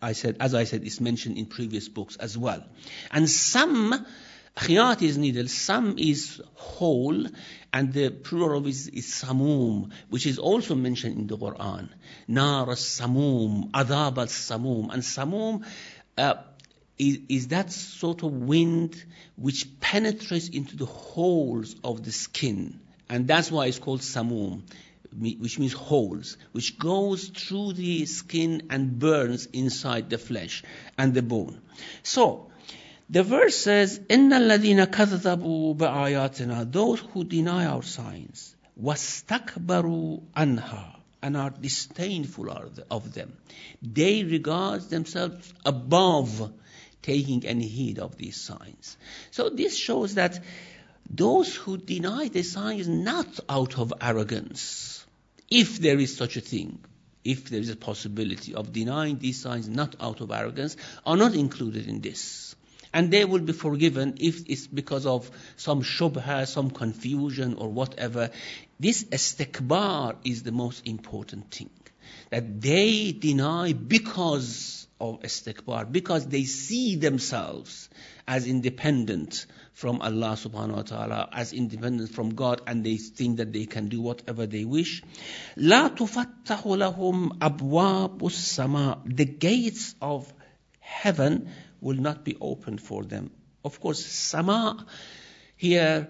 [0.00, 2.64] I said, as I said, is mentioned in previous books as well.
[3.10, 4.06] And some
[4.56, 7.26] khiyat is needle, some is hole,
[7.72, 11.90] and the plural of is, is samum, which is also mentioned in the Quran.
[12.28, 15.64] Nar samum, adab al samum, and samum.
[16.16, 16.34] Uh,
[17.01, 19.03] is, is that sort of wind
[19.35, 22.79] which penetrates into the holes of the skin.
[23.09, 24.61] And that's why it's called samum,
[25.17, 30.63] which means holes, which goes through the skin and burns inside the flesh
[30.97, 31.59] and the bone.
[32.03, 32.51] So,
[33.09, 41.37] the verse says, إِنَّ الَّذِينَ كَذَّبُوا بِآيَاتِنَا Those who deny our signs, وَاسْتَكْبَرُوا عَنْهَا and
[41.37, 42.49] are disdainful
[42.89, 43.37] of them.
[43.81, 46.51] They regard themselves above
[47.06, 48.96] taking any heed of these signs.
[49.30, 50.40] So this shows that
[51.08, 55.06] those who deny the signs not out of arrogance,
[55.48, 56.80] if there is such a thing,
[57.24, 61.34] if there is a possibility of denying these signs not out of arrogance, are not
[61.34, 62.56] included in this.
[62.92, 68.30] And they will be forgiven if it's because of some shubha, some confusion or whatever.
[68.80, 71.70] This istikbar is the most important thing.
[72.30, 77.89] That they deny because of istikbar because they see themselves
[78.27, 83.51] as independent from Allah subhanahu wa ta'ala, as independent from God, and they think that
[83.51, 85.01] they can do whatever they wish.
[85.57, 89.15] لا تفتح لهم أبواب السماء.
[89.15, 90.31] The gates of
[90.79, 93.31] heaven will not be opened for them.
[93.63, 94.85] Of course, sama
[95.55, 96.09] here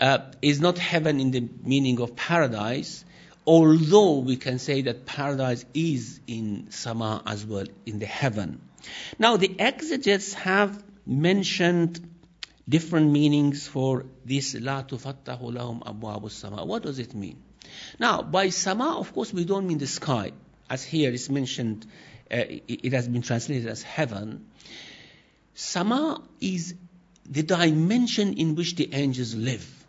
[0.00, 3.04] uh, is not heaven in the meaning of paradise,
[3.45, 8.61] although we can say that paradise is in Sama as well, in the heaven.
[9.17, 11.99] Now, the exegetes have mentioned
[12.67, 16.63] different meanings for this La tufattahu lahum abwabu sama.
[16.65, 17.37] What does it mean?
[17.99, 20.31] Now, by Sama, of course, we don't mean the sky.
[20.69, 21.85] As here is mentioned,
[22.31, 24.45] uh, it has been translated as heaven.
[25.53, 26.75] Sama is
[27.29, 29.85] the dimension in which the angels live,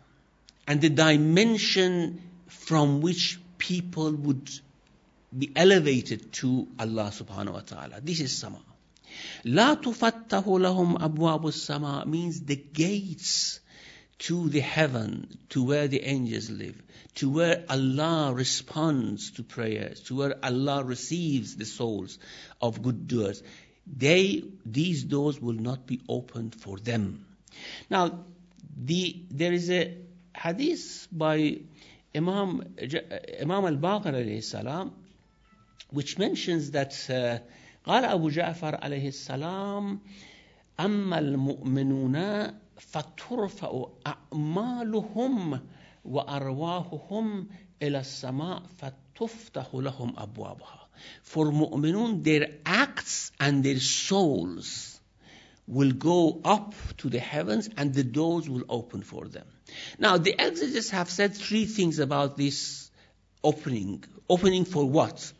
[0.67, 4.49] and the dimension from which people would
[5.37, 8.01] be elevated to Allah subhanahu wa ta'ala.
[8.01, 8.59] This is sama.
[9.45, 13.61] La tufattahu lahum abwabu sama means the gates
[14.19, 16.75] to the heaven, to where the angels live,
[17.15, 22.19] to where Allah responds to prayers, to where Allah receives the souls
[22.61, 23.43] of good doers,
[23.87, 27.25] they, these doors will not be opened for them.
[27.89, 28.25] Now,
[28.75, 29.97] the, there is a
[30.35, 31.59] hadith by
[32.14, 32.62] Imam,
[33.40, 34.92] Imam al-Baqir alayhi salam,
[35.90, 37.38] which mentions that uh,
[37.86, 40.00] قال أبو جعفر عليه السلام
[40.80, 45.60] أما المؤمنون فترفع أعمالهم
[46.04, 47.48] وأرواحهم
[47.82, 50.88] إلى السماء فتفتح لهم أبوابها
[51.22, 54.91] For mu'minun, their acts and their souls
[55.67, 59.45] will go up to the heavens and the doors will open for them.
[59.97, 62.91] Now, the exegetes have said three things about this
[63.43, 64.03] opening.
[64.29, 65.31] Opening for what?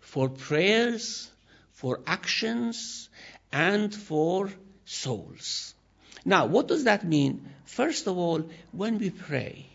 [0.00, 1.30] For prayers,
[1.72, 3.08] for actions,
[3.52, 4.50] and for
[4.84, 5.74] souls.
[6.24, 7.48] Now, what does that mean?
[7.64, 9.66] First of all, when we pray,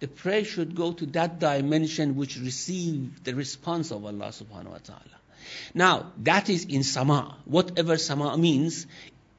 [0.00, 4.78] the prayer should go to that dimension which receive the response of Allah subhanahu wa
[4.78, 5.18] ta'ala.
[5.74, 7.36] Now, that is in sama.
[7.46, 8.86] Whatever sama means,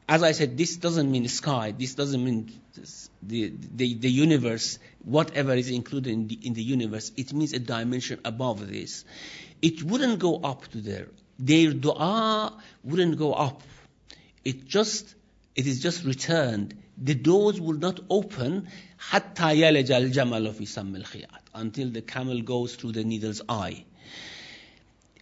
[0.09, 2.53] as I said, this doesn't mean sky, this doesn't mean
[3.23, 7.59] the, the, the universe, whatever is included in the, in the universe, it means a
[7.59, 9.05] dimension above this.
[9.63, 11.09] It wouldn't go up to there.
[11.39, 12.53] Their dua
[12.83, 13.63] wouldn't go up.
[14.45, 15.15] It just,
[15.57, 16.75] it is just returned.
[16.99, 22.75] The doors will not open حتى يلج الجمل في سم الخياط until the camel goes
[22.75, 23.85] through the needle's eye.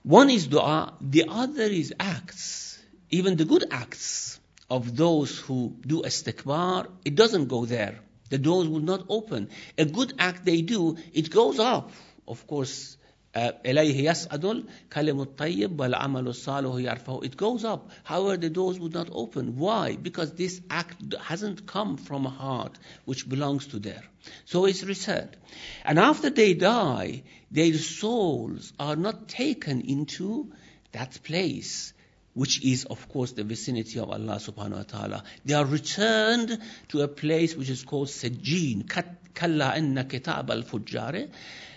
[0.03, 6.03] One is dua, the other is acts, even the good acts of those who do
[6.03, 7.99] istikbar, it doesn't go there.
[8.31, 9.51] The doors will not open.
[9.77, 11.93] A good act they do, it goes up.
[12.27, 12.97] Of course,
[13.35, 17.25] إليه يسعد الكلم الطيب والعمل الصالح يرفعه.
[17.25, 17.91] It goes up.
[18.05, 19.57] However, the doors would not open.
[19.57, 19.97] Why?
[19.97, 24.03] Because this act hasn't come from a heart which belongs to there.
[24.45, 25.37] So it's returned.
[25.85, 30.53] And after they die, their souls are not taken into
[30.93, 31.95] that place
[32.38, 35.24] which is of course the vicinity of Allah subhanahu wa ta'ala.
[35.44, 38.88] They are returned to a place which is called Sajjin.
[39.34, 41.30] Kalla anna kitab al-fujjare.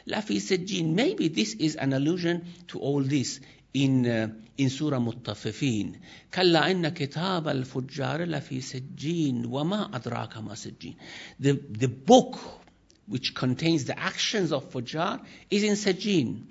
[0.07, 0.92] Lafi Sajjin.
[0.92, 3.40] Maybe this is an allusion to all this
[3.73, 5.96] in, uh, in Surah Mutaffifin.
[6.31, 9.46] Kalla inna kitab al-fujjare lafi Sajjin.
[9.46, 10.94] Wama adraka ma Sajjin.
[11.38, 12.38] The, the book
[13.11, 15.20] which contains the actions of fujjar
[15.51, 16.44] is in Sajjin.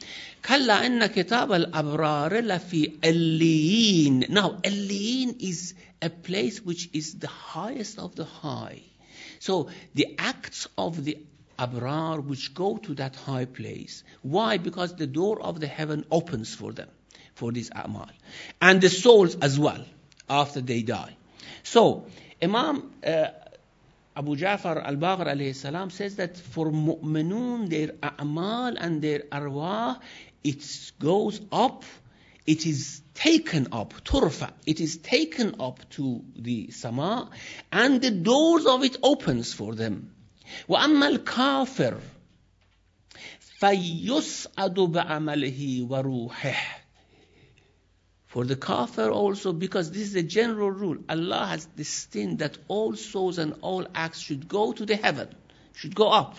[4.29, 8.81] Now, الليين is a place which is the highest of the high.
[9.39, 11.17] So the acts of the
[11.57, 14.03] abrar which go to that high place.
[14.21, 14.57] Why?
[14.57, 16.89] Because the door of the heaven opens for them,
[17.35, 18.09] for these amal,
[18.61, 19.85] and the souls as well
[20.29, 21.15] after they die.
[21.63, 22.05] So
[22.41, 23.27] Imam uh,
[24.19, 29.97] Abu Ja'far al-Baqir alayhi salam says that for mu'minun, their a'mal and their arwah,
[30.43, 31.85] it goes up,
[32.45, 37.29] it is taken up, turfa, it is taken up to the sama,
[37.71, 40.13] and the doors of it opens for them.
[40.67, 41.97] وَأَمَّا الْكَافِرُ
[43.61, 46.55] فَيُسْعَدُ بِعَمَلِهِ وَرُوحِهِ
[48.28, 52.96] for the kafir also, because this is a general rule, Allah has destined that all
[52.96, 55.28] souls and all acts should go to the heaven,
[55.74, 56.36] should go up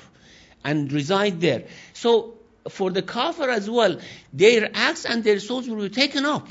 [0.64, 1.68] and reside there.
[1.94, 2.34] So
[2.68, 4.00] for the kafir as well,
[4.34, 6.50] their acts and their souls will be taken up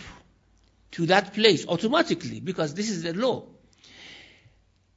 [0.93, 3.45] to that place automatically, because this is the law.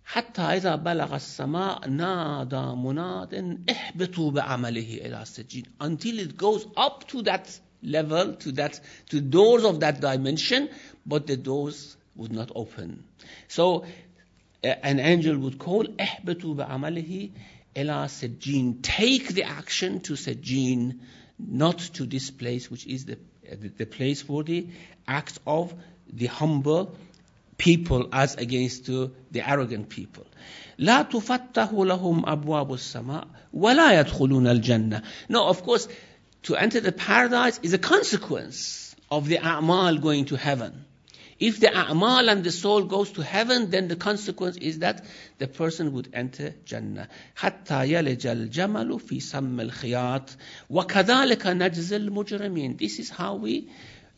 [0.08, 7.24] حتى إذا بلغ السماء نادى مناد اهبطوا بعمله إلى السجين until it goes up to
[7.24, 10.70] that level to that to doors of that dimension,
[11.06, 13.04] but the doors would not open.
[13.48, 13.86] So
[14.64, 17.30] uh, an angel would call احبطوا بعمله
[17.76, 18.82] إلى سجين.
[18.82, 21.00] Take the action to سجين,
[21.40, 23.18] not to this place which is the,
[23.50, 24.68] the, the place for the
[25.08, 25.74] act of
[26.12, 26.96] the humble
[27.58, 30.26] people as against to the arrogant people.
[30.80, 35.02] لا تفتح لهم أبواب السماء ولا يدخلون الجنة.
[35.30, 35.88] No, of course,
[36.44, 40.86] to enter the paradise is a consequence of the a'mal going to heaven.
[41.40, 45.06] If the a'mal and the soul goes to heaven, then the consequence is that
[45.38, 47.08] the person would enter Jannah.
[47.36, 50.36] حتى يلج الجمل في سم الخياط
[50.70, 52.78] وكذلك نجزي المجرمين.
[52.78, 53.70] This is how we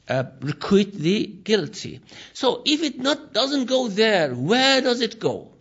[0.08, 2.00] uh, requite the guilty.
[2.34, 5.52] So if it not doesn't go there, where does it go?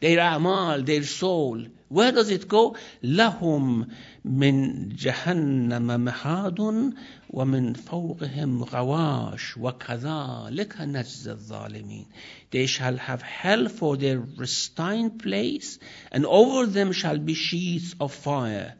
[0.00, 1.64] their amal, their soul.
[1.92, 2.76] Where does it go?
[3.02, 3.86] لهم
[4.24, 6.92] من جهنم مهاد
[7.30, 12.06] ومن فوقهم غواش وكذلك نجزي الظالمين.
[12.50, 15.78] They shall have hell for their resting place,
[16.12, 18.74] and over them shall be sheets of fire.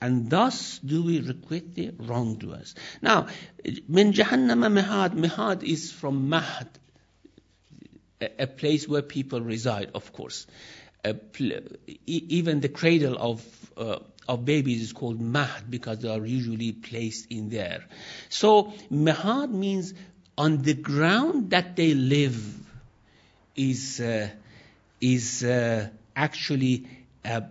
[0.00, 2.74] And thus do we requite the wrongdoers.
[3.00, 3.28] Now,
[3.88, 6.68] من جهنم مهاد, mihad is from mahd,
[8.20, 10.46] a place where people reside, of course.
[12.05, 13.45] even the cradle of
[13.77, 17.85] uh, of babies is called mahd because they are usually placed in there.
[18.29, 19.93] So mahad means
[20.37, 22.55] on the ground that they live
[23.55, 24.29] is uh,
[25.01, 26.87] is uh, actually
[27.25, 27.41] uh,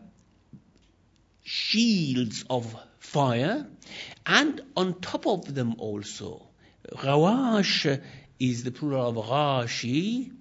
[1.43, 3.67] shields of fire,
[4.27, 6.47] and on top of them also.
[6.97, 8.01] Ghawash
[8.39, 10.33] is the plural of ghashi,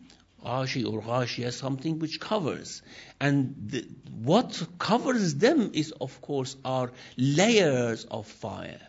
[0.44, 2.82] ghashi or ghashia, something which covers.
[3.20, 3.88] And the,
[4.24, 8.82] what covers them is, of course, are layers of fire.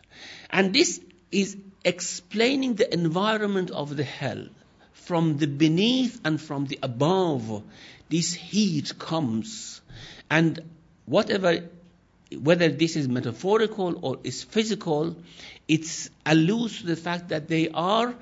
[0.51, 4.47] And this is explaining the environment of the hell.
[4.93, 7.63] From the beneath and from the above,
[8.11, 9.81] this heat comes.
[10.31, 10.61] And
[11.07, 11.69] whatever,
[12.37, 15.17] whether this is metaphorical or is physical,
[15.67, 18.15] it alludes to the fact that they are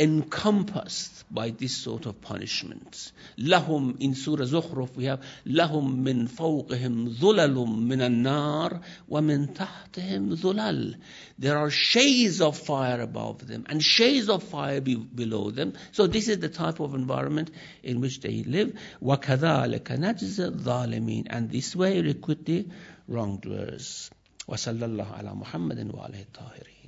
[0.00, 3.12] encompassed by this sort of punishment.
[3.38, 10.36] Lahum in Surah Zukhruf we have lahum min fawqihim dhulalum min an-nar wa min tahtihim
[10.36, 10.96] dhulal.
[11.38, 15.72] There are shades of fire above them and shades of fire be below them.
[15.92, 17.50] So this is the type of environment
[17.82, 18.78] in which they live.
[19.02, 22.66] وَكَذَلِكَ نَجْزِ الظَّالِمِينَ And this way requite the
[23.08, 24.10] wrongdoers.
[24.48, 26.79] وصلى الله على محمد وعلى الطاهرين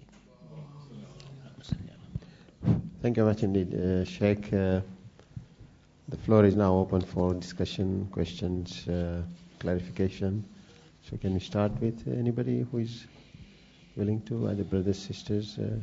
[3.03, 4.53] Thank you very much indeed, uh, Sheikh.
[4.53, 4.79] Uh,
[6.07, 9.21] the floor is now open for discussion, questions, uh,
[9.59, 10.45] clarification.
[11.09, 13.05] So, can we start with anybody who is
[13.97, 15.59] willing to, either brothers, sisters?
[15.59, 15.75] Uh,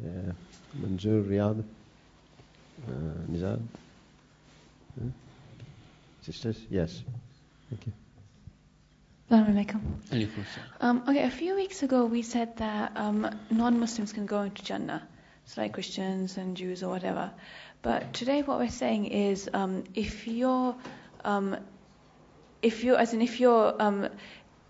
[0.00, 0.32] yeah.
[0.80, 1.64] Manzoor, Riyadh,
[2.88, 3.56] uh?
[4.94, 5.06] Huh?
[6.22, 6.56] Sisters?
[6.70, 7.02] Yes.
[7.68, 7.92] Thank you.
[10.80, 15.06] Um, okay, a few weeks ago we said that um, non-Muslims can go into Jannah,
[15.44, 17.30] so like Christians and Jews or whatever.
[17.80, 20.74] But today what we're saying is, um, if you're,
[21.24, 21.56] um,
[22.60, 24.08] if you, as in if your um,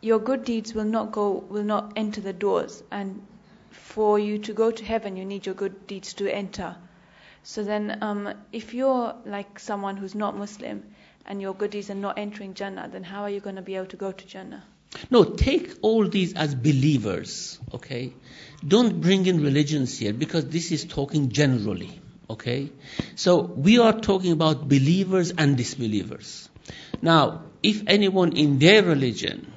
[0.02, 3.26] your good deeds will not go, will not enter the doors, and
[3.70, 6.76] for you to go to heaven, you need your good deeds to enter.
[7.42, 10.84] So then, um, if you're like someone who's not Muslim
[11.26, 13.86] and your goodies are not entering Jannah, then how are you going to be able
[13.86, 14.64] to go to Jannah?
[15.10, 18.12] No, take all these as believers, okay?
[18.66, 22.70] Don't bring in religions here because this is talking generally, okay?
[23.14, 26.48] So we are talking about believers and disbelievers.
[27.00, 29.52] Now, if anyone in their religion,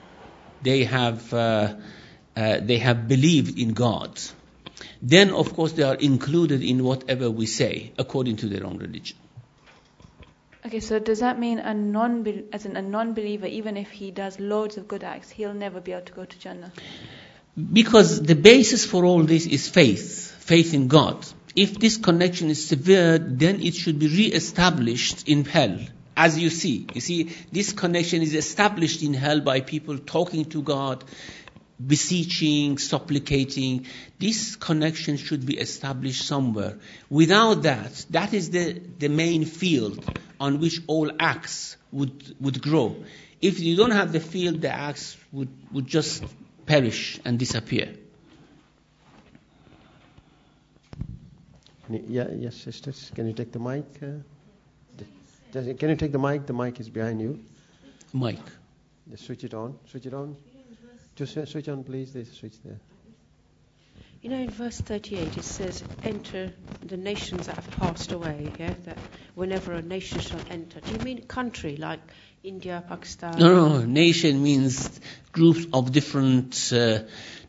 [0.61, 1.76] they have, uh,
[2.36, 4.20] uh, they have believed in God,
[5.01, 9.18] then of course they are included in whatever we say according to their own religion.
[10.66, 14.39] Okay, so does that mean a non as in a non-believer, even if he does
[14.39, 16.72] loads of good acts, he'll never be able to go to Jannah?
[17.72, 21.26] Because the basis for all this is faith, faith in God.
[21.55, 25.80] If this connection is severed, then it should be re-established in hell.
[26.16, 30.61] As you see, you see, this connection is established in hell by people talking to
[30.61, 31.03] God,
[31.86, 33.86] beseeching, supplicating.
[34.18, 36.78] This connection should be established somewhere.
[37.09, 40.03] Without that, that is the, the main field
[40.43, 42.97] on which all acts would, would grow.
[43.41, 46.21] If you don't have the field, the acts would, would just
[46.65, 47.93] perish and disappear.
[51.89, 53.09] Yeah, yes, sisters.
[53.15, 53.85] Can you take the mic?
[54.01, 54.23] Uh,
[55.53, 56.45] can you take the mic?
[56.45, 57.39] The mic is behind you.
[58.13, 58.39] Mic.
[59.09, 59.79] Just switch it on.
[59.89, 60.35] Switch it on.
[61.15, 62.11] Just switch on, please.
[62.37, 62.79] Switch there.
[64.24, 68.74] You know, in verse 38, it says, Enter the nations that have passed away, yeah?
[68.86, 68.97] That
[69.36, 70.80] whenever a nation shall enter.
[70.80, 71.99] Do you mean country, like
[72.41, 73.38] India, Pakistan?
[73.38, 74.89] No, no, nation means
[75.34, 76.71] groups of different.
[76.74, 76.99] Uh,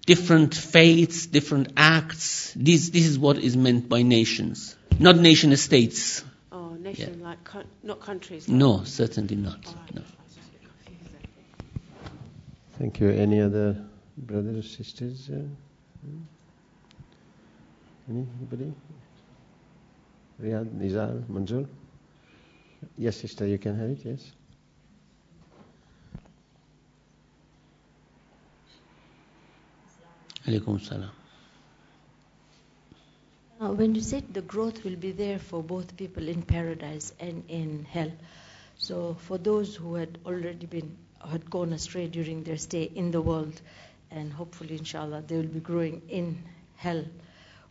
[0.04, 2.52] different faiths, different acts.
[2.54, 6.22] This, this is what is meant by nations, not nation states.
[6.52, 7.28] Oh, nation yeah.
[7.28, 7.38] like
[7.82, 8.46] not countries.
[8.46, 9.64] Like no, certainly not.
[9.64, 9.94] Right.
[9.94, 10.02] No.
[12.78, 13.08] Thank you.
[13.08, 13.82] Any other
[14.18, 15.30] brothers or sisters?
[15.30, 15.44] Uh,
[18.08, 18.72] anybody?
[20.40, 21.66] Riyadh, Nizar, Manzur?
[22.98, 24.32] Yes, sister, you can have it, yes.
[30.46, 31.10] Alaikum salam.
[33.60, 37.44] Uh, when you said the growth will be there for both people in paradise and
[37.48, 38.12] in hell,
[38.76, 40.98] so for those who had already been
[41.30, 43.58] had gone astray during their stay in the world,
[44.10, 46.42] and hopefully, inshallah, they will be growing in
[46.76, 47.04] hell,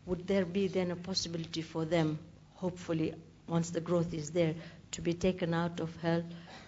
[0.05, 2.19] would there be then a possibility for them,
[2.55, 3.13] hopefully,
[3.47, 4.55] once the growth is there,
[4.91, 6.23] to be taken out of hell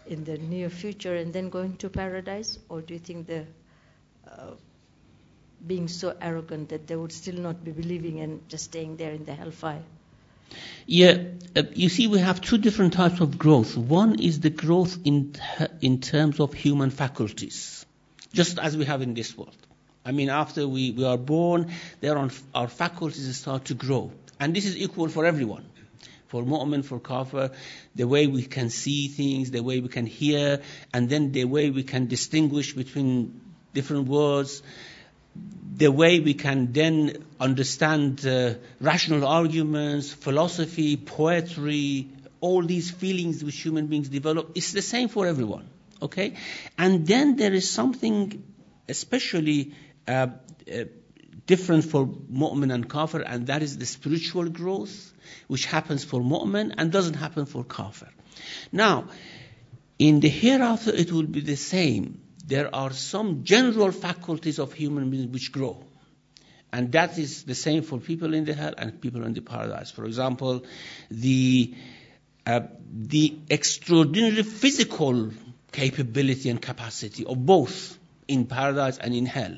[0.08, 2.58] in the near future and then going to paradise?
[2.70, 3.46] Or do you think the
[4.28, 4.52] uh,
[5.66, 9.26] being so arrogant that they would still not be believing and just staying there in
[9.26, 9.84] the hellfire?
[10.86, 11.18] Yeah,
[11.56, 13.76] uh, you see, we have two different types of growth.
[13.76, 15.34] One is the growth in
[15.82, 17.86] in terms of human faculties,
[18.32, 19.65] just as we have in this world.
[20.06, 24.56] I mean, after we, we are born, there are, our faculties start to grow, and
[24.56, 25.66] this is equal for everyone.
[26.28, 27.52] For mu'min, for kafir,
[27.96, 30.62] the way we can see things, the way we can hear,
[30.94, 33.42] and then the way we can distinguish between
[33.74, 34.62] different words
[35.76, 42.08] the way we can then understand uh, rational arguments, philosophy, poetry,
[42.40, 45.68] all these feelings which human beings develop, it's the same for everyone.
[46.02, 46.36] Okay?
[46.78, 48.44] And then there is something
[48.88, 49.74] especially
[50.08, 55.14] different for mu'min and kafir, and that is the spiritual growth,
[55.48, 58.10] which happens for mu'min and doesn't happen for kafir.
[58.72, 59.10] Now,
[59.98, 65.10] in the hereafter, it will be the same there are some general faculties of human
[65.10, 65.84] beings which grow.
[66.72, 69.92] And that is the same for people in the hell and people in the paradise.
[69.92, 70.64] For example,
[71.10, 71.74] the,
[72.46, 75.32] uh, the extraordinary physical
[75.72, 77.98] capability and capacity of both
[78.28, 79.56] in paradise and in hell.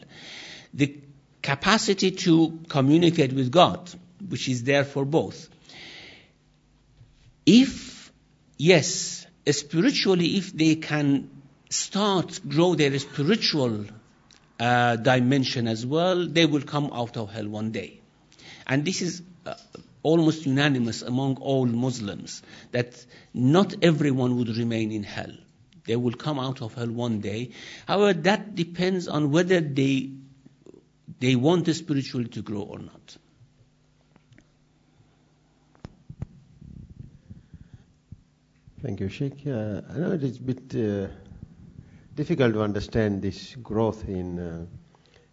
[0.73, 0.95] The
[1.41, 3.89] capacity to communicate with God,
[4.27, 5.49] which is there for both.
[7.45, 8.11] If,
[8.57, 11.29] yes, spiritually, if they can
[11.69, 13.85] start grow their spiritual
[14.59, 18.01] uh, dimension as well, they will come out of hell one day.
[18.65, 19.53] And this is uh,
[20.03, 22.41] almost unanimous among all Muslims
[22.71, 25.31] that not everyone would remain in hell.
[25.87, 27.51] They will come out of hell one day.
[27.87, 30.11] However, that depends on whether they
[31.19, 33.17] they want the spirituality to grow or not.
[38.81, 39.47] Thank you, Sheikh.
[39.47, 41.07] Uh, I know it is a bit uh,
[42.13, 44.65] difficult to understand this growth in uh,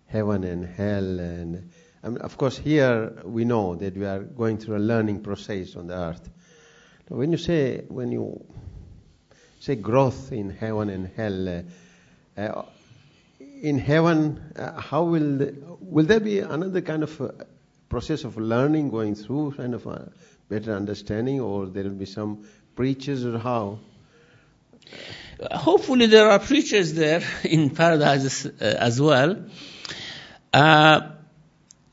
[0.07, 1.21] heaven and hell.
[1.21, 1.71] And
[2.03, 5.77] I mean, of course, here we know that we are going through a learning process
[5.77, 6.31] on the earth.
[7.11, 8.43] Now, when you say when you
[9.65, 12.65] say growth in heaven and hell, uh, uh,
[13.63, 17.31] in heaven, uh, how will the, will there be another kind of uh,
[17.89, 20.13] process of learning going through, kind of a
[20.51, 22.47] better understanding, or there will be some
[22.77, 23.79] preachers, or how?
[25.51, 29.47] hopefully there are preachers there in paradise uh, as well.
[30.53, 31.01] Uh,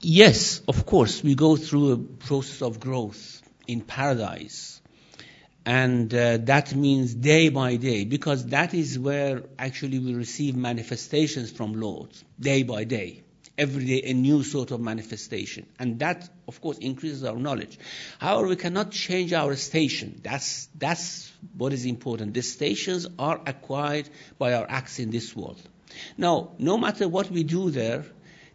[0.02, 4.81] yes, of course, we go through a process of growth in paradise.
[5.66, 11.52] And uh, that means day by day, because that is where actually we receive manifestations
[11.52, 12.10] from Lord,
[12.40, 13.24] day by day
[13.62, 15.68] every day a new sort of manifestation.
[15.78, 17.78] And that, of course, increases our knowledge.
[18.20, 20.20] However, we cannot change our station.
[20.24, 22.34] That's, that's what is important.
[22.34, 24.10] The stations are acquired
[24.40, 25.62] by our acts in this world.
[26.18, 28.06] Now, no matter what we do there,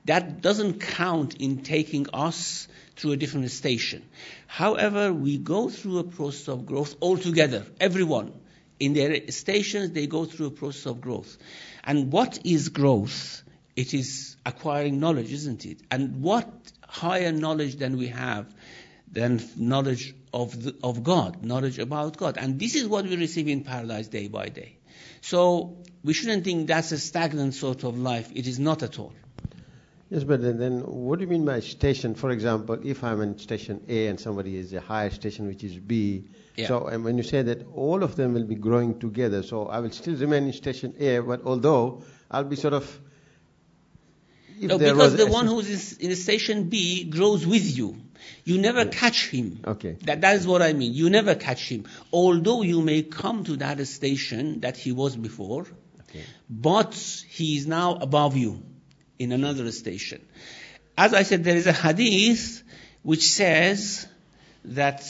[0.07, 2.67] that doesn't count in taking us
[2.97, 4.03] through a different station.
[4.47, 8.33] However, we go through a process of growth altogether, everyone.
[8.79, 11.37] In their stations, they go through a process of growth.
[11.85, 13.43] And what is growth?
[13.75, 15.81] It is acquiring knowledge, isn't it?
[15.91, 16.51] And what
[16.87, 18.53] higher knowledge than we have
[19.11, 22.37] than knowledge of, the, of God, knowledge about God.
[22.39, 24.77] And this is what we receive in paradise day by day.
[25.21, 28.31] So we shouldn't think that's a stagnant sort of life.
[28.35, 29.15] It is not at all.
[30.09, 32.15] Yes, but then what do you mean by station?
[32.15, 35.77] For example, if I'm in station A and somebody is a higher station which is
[35.77, 36.69] B, yeah.
[36.69, 39.81] so and when you say that all of them will be growing together, so I
[39.81, 43.01] will still remain in station A, but although I'll be sort of
[44.61, 47.97] no, because the one who's in station B grows with you.
[48.45, 48.91] You never yeah.
[48.91, 49.61] catch him.
[49.67, 49.99] Okay.
[50.05, 50.95] That, that is what I mean.
[50.95, 51.85] You never catch him.
[52.13, 55.67] Although you may come to that station that he was before,
[56.09, 56.25] okay.
[56.49, 56.95] but
[57.29, 58.63] he is now above you
[59.19, 60.25] in another station.
[60.97, 62.63] As I said, there is a hadith
[63.03, 64.07] which says
[64.65, 65.05] that,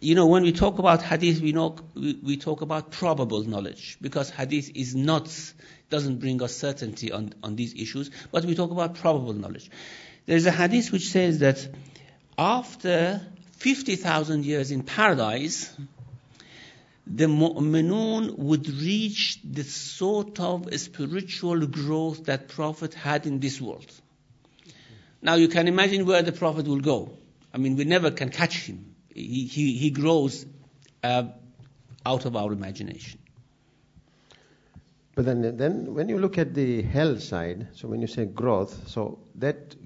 [0.00, 3.98] you know, when we talk about hadith, we, know, we, we talk about probable knowledge
[4.00, 5.28] because hadith is not
[5.92, 9.70] doesn't bring us certainty on, on these issues, but we talk about probable knowledge.
[10.24, 11.68] There's a hadith which says that
[12.38, 13.20] after
[13.58, 15.72] 50,000 years in paradise,
[17.06, 23.90] the mu'minun would reach the sort of spiritual growth that Prophet had in this world.
[25.20, 27.16] Now you can imagine where the Prophet will go.
[27.52, 28.94] I mean, we never can catch him.
[29.14, 30.46] He, he, he grows
[31.02, 31.24] uh,
[32.06, 33.18] out of our imagination.
[35.14, 38.88] But then, then when you look at the hell side, so when you say growth,
[38.88, 39.76] so that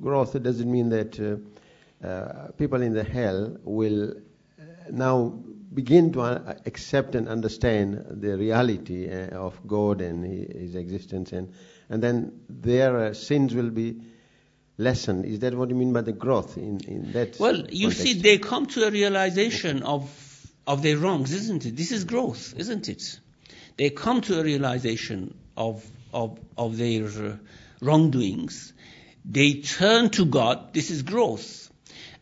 [0.00, 5.40] growth doesn't mean that uh, uh, people in the hell will uh, now
[5.76, 11.52] begin to uh, accept and understand the reality uh, of God and His existence, and
[11.88, 14.00] and then their uh, sins will be
[14.78, 15.24] lessened.
[15.24, 17.38] Is that what you mean by the growth in, in that?
[17.38, 18.02] Well, you context?
[18.02, 20.10] see, they come to a realization of,
[20.66, 21.76] of their wrongs, isn't it?
[21.76, 23.20] This is growth, isn't it?
[23.76, 27.38] They come to a realization of, of, of their
[27.80, 28.72] wrongdoings.
[29.24, 30.72] They turn to God.
[30.72, 31.65] This is growth.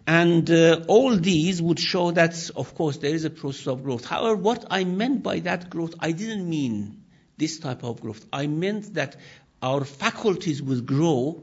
[0.06, 4.04] And uh, all these would show that, of course, there is a process of growth.
[4.04, 7.02] However, what I meant by that growth, I didn't mean
[7.38, 8.24] this type of growth.
[8.32, 9.16] I meant that
[9.62, 11.42] our faculties will grow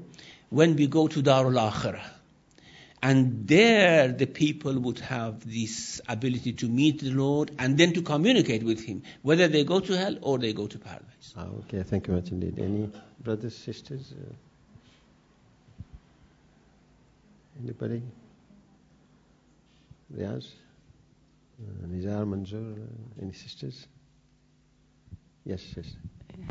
[0.50, 2.06] when we go to Darul Akhirah.
[3.04, 8.04] And there the people would have this ability to meet the Lord and then to
[8.04, 11.34] communicate with Him, whether they go to hell or they go to paradise.
[11.36, 12.60] Ah, okay, thank you much indeed.
[12.60, 14.14] Any brothers, sisters?
[14.14, 14.34] Uh,
[17.64, 18.04] anybody?
[20.18, 20.48] Riaz?
[21.60, 22.78] Uh, Nizar, Manzoor?
[22.78, 23.88] Uh, any sisters?
[25.46, 25.96] Yes, yes.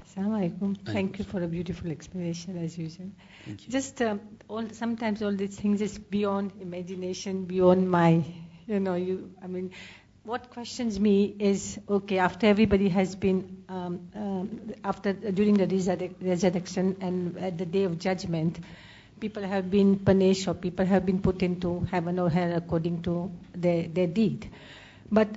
[0.04, 0.76] Assalamu alaikum.
[0.84, 3.11] Thank you for a beautiful explanation as usual.
[3.44, 3.72] Thank you.
[3.72, 8.24] Just um, all sometimes all these things is beyond imagination, beyond my,
[8.66, 9.32] you know, you.
[9.42, 9.70] I mean,
[10.24, 15.66] what questions me is okay after everybody has been um, um, after during the
[16.20, 18.61] resurrection and at the day of judgment,
[19.21, 23.31] people have been punished or people have been put into heaven or hell according to
[23.55, 24.51] their their deed,
[25.11, 25.29] but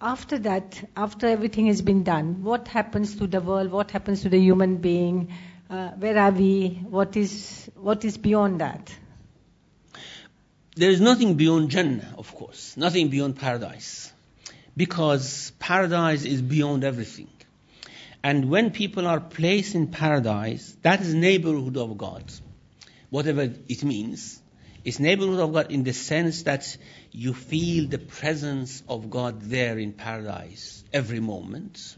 [0.00, 3.70] after that, after everything has been done, what happens to the world?
[3.70, 5.32] What happens to the human being?
[5.70, 6.80] Uh, where are we?
[6.88, 8.94] What is what is beyond that?
[10.76, 14.12] There is nothing beyond Jannah, of course, nothing beyond paradise.
[14.76, 17.28] Because paradise is beyond everything.
[18.22, 22.24] And when people are placed in paradise, that is neighborhood of God.
[23.10, 24.40] Whatever it means.
[24.84, 26.76] It's neighborhood of God in the sense that
[27.10, 31.96] you feel the presence of God there in paradise every moment.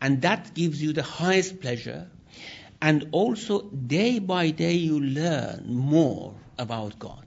[0.00, 2.08] And that gives you the highest pleasure.
[2.80, 7.24] And also, day by day, you learn more about God.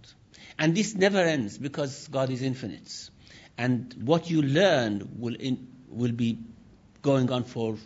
[0.58, 3.10] And this never ends because God is infinite.
[3.58, 6.40] And what you learn will, in, will be
[7.02, 7.78] going on for,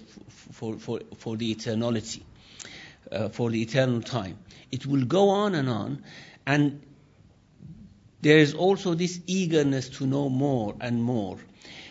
[0.52, 2.24] for, for, for the eternality,
[3.12, 4.38] uh, for the eternal time.
[4.72, 6.04] It will go on and on.
[6.46, 6.82] And
[8.22, 11.38] there is also this eagerness to know more and more.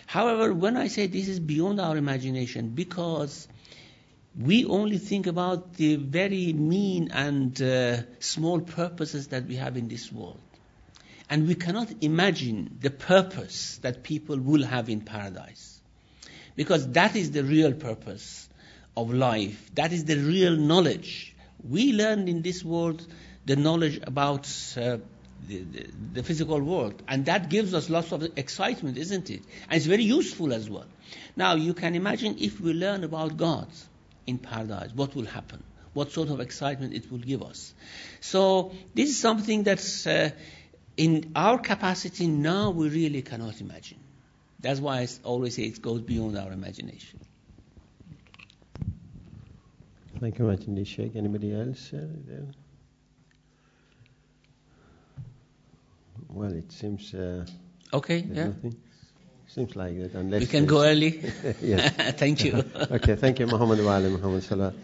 [0.06, 3.48] However, when I say this is beyond our imagination, because
[4.38, 9.88] we only think about the very mean and uh, small purposes that we have in
[9.88, 10.40] this world.
[11.30, 15.80] And we cannot imagine the purpose that people will have in paradise.
[16.56, 18.48] Because that is the real purpose
[18.96, 19.70] of life.
[19.74, 21.34] That is the real knowledge.
[21.68, 23.06] We learn in this world
[23.46, 24.98] the knowledge about uh,
[25.46, 27.02] the, the, the, physical world.
[27.08, 29.42] And that gives us lots of excitement, isn't it?
[29.68, 30.86] And it's very useful as well.
[31.36, 33.68] Now, you can imagine if we learn about God
[34.26, 35.62] in paradise, what will happen?
[35.92, 37.74] What sort of excitement it will give us?
[38.20, 40.30] So, this is something that's uh,
[40.96, 43.98] in our capacity now we really cannot imagine.
[44.60, 47.20] That's why I always say it goes beyond our imagination.
[50.24, 52.46] Thank you much indeed, Anybody else uh, there?
[56.30, 57.12] Well, it seems.
[57.12, 57.44] Uh,
[57.92, 58.46] okay, yeah.
[58.46, 58.74] Nothing.
[59.46, 60.14] Seems like that.
[60.14, 61.20] Unless we can go early.
[61.60, 61.92] yes.
[62.16, 62.64] thank you.
[62.90, 64.74] okay, thank you, Muhammad wa Muhammad